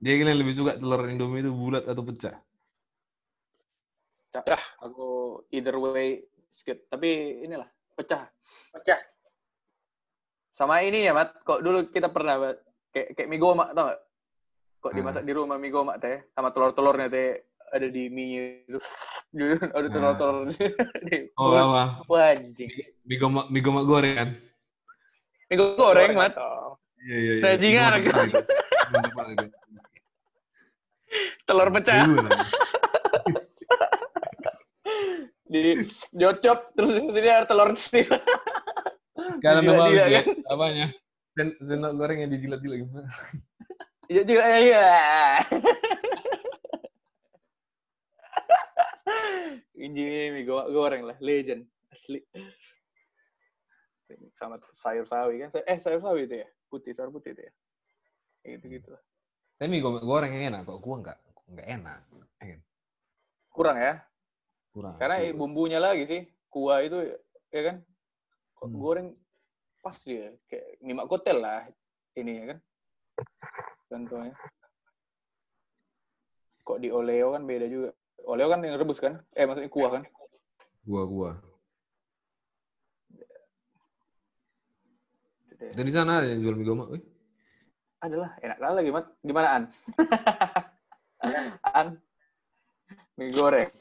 [0.00, 2.40] Dia kalian lebih suka telur Indomie itu bulat atau pecah?
[4.32, 6.88] Cak, aku either way skip.
[6.88, 8.24] Tapi inilah pecah.
[8.72, 9.00] Pecah.
[10.54, 11.36] sama ini ya mat.
[11.44, 12.56] Kok dulu kita pernah Mat,
[12.94, 14.00] kayak kayak mie gomak tau gak
[14.78, 14.98] kok Hmm.
[15.02, 17.42] dimasak di rumah mie gomak teh sama telur-telurnya teh
[17.74, 18.78] ada di mie itu
[19.76, 19.92] ada Ah.
[19.92, 22.06] telur-telur di Oh apa?
[22.06, 22.70] Wah, anjing
[23.02, 24.30] Mie gomak, mie gomak goreng kan?
[25.50, 26.34] mie goreng mat
[27.04, 27.32] Iya iya.
[27.34, 27.58] iya.
[27.58, 27.98] Mie
[29.34, 29.48] itu.
[31.46, 32.02] telur pecah
[35.44, 35.76] di
[36.10, 38.08] diocop terus di sini ada telur stif
[39.38, 39.60] Karena
[39.92, 40.24] dia, kan?
[40.50, 40.86] apanya?
[41.34, 43.10] Sen sendok goreng yang dijilat-jilat gimana?
[44.06, 44.86] iya juga iya
[49.74, 52.20] ini mie go- goreng lah legend asli
[54.36, 57.52] sama sayur sawi kan eh sayur sawi itu ya putih sayur putih itu ya
[58.56, 58.90] gitu gitu
[59.54, 60.82] Tapi mie goreng yang enak kok.
[60.82, 61.18] Gua nggak
[61.54, 61.98] nggak enak.
[63.54, 64.02] Kurang ya
[64.74, 64.98] Kurang.
[64.98, 65.38] karena Kurang.
[65.38, 66.98] bumbunya lagi sih kuah itu
[67.54, 67.76] ya kan
[68.54, 68.78] kok Hmm.
[68.82, 69.08] goreng
[69.78, 71.62] pas dia kayak mie mak kotel lah
[72.18, 72.58] ini ya kan
[73.86, 74.34] contohnya
[76.64, 77.90] kok di oleo kan beda juga
[78.24, 80.04] oleo kan yang rebus kan eh maksudnya kuah kan
[80.84, 81.30] Gua gua.
[85.48, 85.72] Itu deh.
[85.72, 86.88] Dari sana ada yang jual mie gomak.
[86.92, 87.02] Wih.
[87.98, 89.62] adalah enak kali lagi mat gimana an
[91.80, 91.86] an
[93.16, 93.72] mie goreng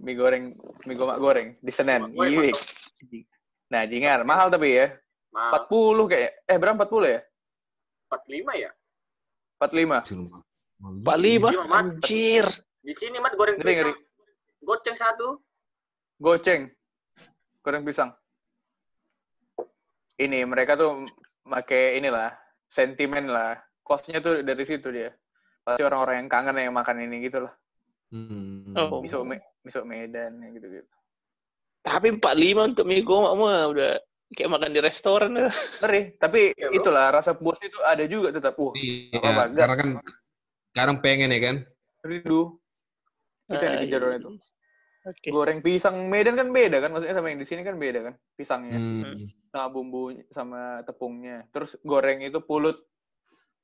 [0.00, 0.56] mie goreng
[0.88, 2.56] mie gomak goreng di Senen Iwik.
[3.68, 4.96] nah jingar mahal tapi ya
[5.36, 5.68] Mahal.
[5.68, 7.20] 40 kayak eh berapa 40 ya
[8.08, 8.70] 45 ya?
[9.60, 10.40] 45 Di rumah.
[10.80, 11.04] Mahal juga.
[11.04, 11.76] Pak lima, Iya, Mat.
[11.76, 12.46] anjir.
[12.90, 13.92] Di sini mat goreng Ngeri, ngeri.
[13.92, 14.02] pisang.
[14.60, 15.28] Goceng satu.
[16.18, 16.68] goceng
[17.62, 18.12] goreng pisang
[20.16, 21.08] ini mereka tuh
[21.42, 22.28] pakai inilah
[22.68, 25.16] sentimen lah kosnya tuh dari situ dia
[25.62, 27.54] pasti orang-orang yang kangen yang makan ini gitu lah
[28.10, 28.74] Hmm.
[28.74, 29.00] Oh.
[29.00, 30.90] miso Me- miso Medan ya gitu gitu
[31.80, 32.28] Tapi 45
[32.68, 33.90] untuk mie gomak mah udah
[34.28, 35.48] kayak makan di restoran ya.
[35.80, 36.68] ngeri tapi bro.
[36.70, 39.56] itulah rasa puas itu ada juga tetap uh Iya, gas.
[39.56, 39.88] karena kan
[40.68, 41.56] sekarang pengen ya kan.
[42.02, 42.59] rindu
[43.50, 44.30] itu yang dikejar orang itu.
[45.00, 45.32] Oke.
[45.32, 46.92] goreng pisang Medan kan beda kan?
[46.92, 48.76] Maksudnya sama yang di sini kan beda kan pisangnya.
[48.76, 49.32] Hmm.
[49.50, 51.48] sama bumbu sama tepungnya.
[51.50, 52.76] Terus goreng itu pulut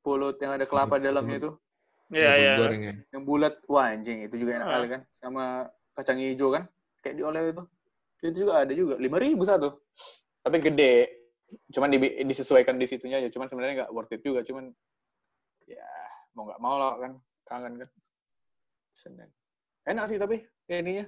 [0.00, 1.50] pulut yang ada kelapa Pulut- dalamnya itu.
[2.08, 2.50] Iya, iya.
[2.56, 2.94] Ya.
[3.12, 4.72] yang bulat wah anjing itu juga enak Ah.
[4.74, 5.00] kali kan.
[5.18, 5.44] Sama
[5.92, 6.64] kacang hijau kan
[7.02, 7.62] kayak di oleh itu.
[8.18, 9.76] Itu juga ada juga lima ribu satu.
[10.40, 10.94] Tapi gede.
[11.68, 13.28] Cuman di- disesuaikan di situnya aja.
[13.28, 14.40] Cuman sebenarnya nggak worth it juga.
[14.40, 14.72] Cuman
[15.68, 15.84] ya
[16.32, 17.12] mau nggak mau lah kan.
[17.44, 17.90] Kangen kan.
[18.96, 19.28] Senin
[19.86, 21.06] enak sih tapi ininya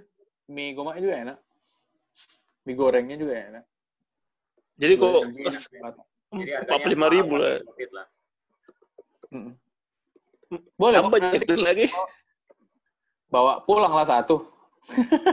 [0.48, 1.36] mie gomaknya juga enak
[2.64, 3.64] mie gorengnya juga enak
[4.78, 5.10] Jadi kok
[6.30, 7.58] empat puluh lima ribu lah.
[7.90, 8.06] lah.
[9.34, 9.52] Mm-mm.
[10.78, 11.86] boleh Tambah nanti jadi lagi.
[13.28, 14.46] bawa pulang lah satu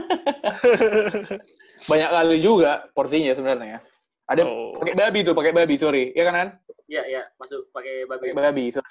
[1.90, 3.80] banyak kali juga porsinya sebenarnya
[4.26, 4.74] ada Oh.
[4.76, 6.48] pakai babi tuh pakai babi sorry ya kan An?
[6.86, 7.22] Iya, iya.
[7.38, 8.30] Masuk pakai babi.
[8.30, 8.86] pakai babi sorry.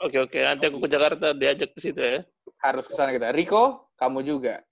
[0.00, 0.36] Oke, oke.
[0.38, 2.20] Nanti aku ke Jakarta diajak ke situ ya.
[2.60, 4.62] harus ke sana kita Riko kamu juga.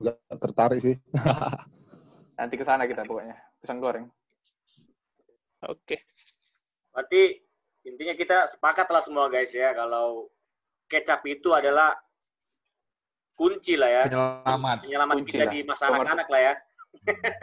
[0.00, 0.96] Nggak tertarik sih.
[2.36, 3.36] Nanti ke sana kita pokoknya.
[3.60, 4.06] Pisang goreng.
[5.64, 6.04] Oke.
[6.92, 7.36] Berarti
[7.84, 10.28] intinya kita sepakat lah semua guys ya kalau
[10.88, 11.92] kecap itu adalah
[13.36, 14.02] kunci lah ya.
[14.08, 14.76] Penyelamat.
[14.84, 15.52] Penyelamat Kunci kita lah.
[15.52, 16.54] di masa anak-anak lah ya.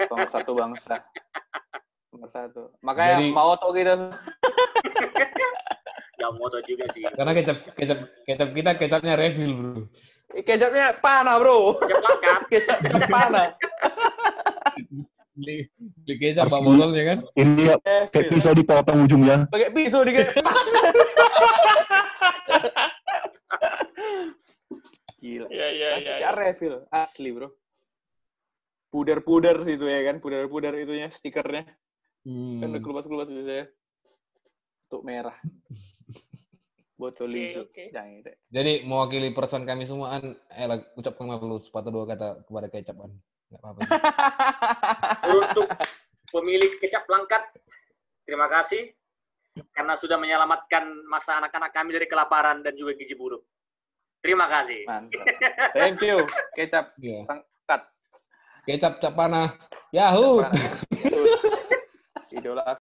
[0.09, 0.95] Nomor satu bangsa.
[2.13, 2.61] Nomor satu.
[2.81, 3.93] Makanya Jadi- mau tau kita
[6.17, 7.01] Yang moto juga sih.
[7.05, 9.81] Karena kecap kecap kecap kita kecapnya refill, Bro.
[10.33, 11.77] kecapnya panah bro.
[11.77, 12.39] Kecap lengkap.
[12.49, 13.47] Kecap panah.
[15.37, 17.17] Beli beli kecap Pak botolnya kan.
[17.37, 17.75] Ini ya,
[18.09, 19.45] kayak pisau dipotong ujungnya.
[19.53, 20.11] Pakai pisau di
[25.21, 25.47] Gila.
[25.49, 26.13] Ya, ya, ya.
[26.21, 27.53] Ya refill asli bro.
[28.89, 31.67] Puder-puder situ ya kan, puder-puder itunya stikernya
[32.27, 32.59] Hmm.
[32.59, 33.71] kan udah kelupas-kelupas biasanya.
[34.91, 35.35] Untuk merah.
[36.97, 37.63] Botol Oke, hijau.
[37.69, 37.83] oke.
[37.93, 38.29] Jangan gitu.
[38.49, 42.97] Jadi mewakili person kami semua an, eh lah, ucapkan maaf sepatah dua kata kepada kecap
[42.97, 43.13] an.
[43.47, 43.79] Enggak apa-apa.
[45.37, 45.67] Untuk
[46.33, 47.43] pemilik kecap langkat,
[48.25, 48.91] terima kasih
[49.73, 53.45] karena sudah menyelamatkan masa anak-anak kami dari kelaparan dan juga gizi buruk.
[54.17, 54.81] Terima kasih.
[54.89, 55.25] Mantap.
[55.77, 56.25] Thank you.
[56.57, 57.29] Kecap Iya.
[57.69, 57.81] cut.
[58.65, 59.53] Kecap cap panah.
[59.93, 60.41] Yahoo.
[62.37, 62.75] Idola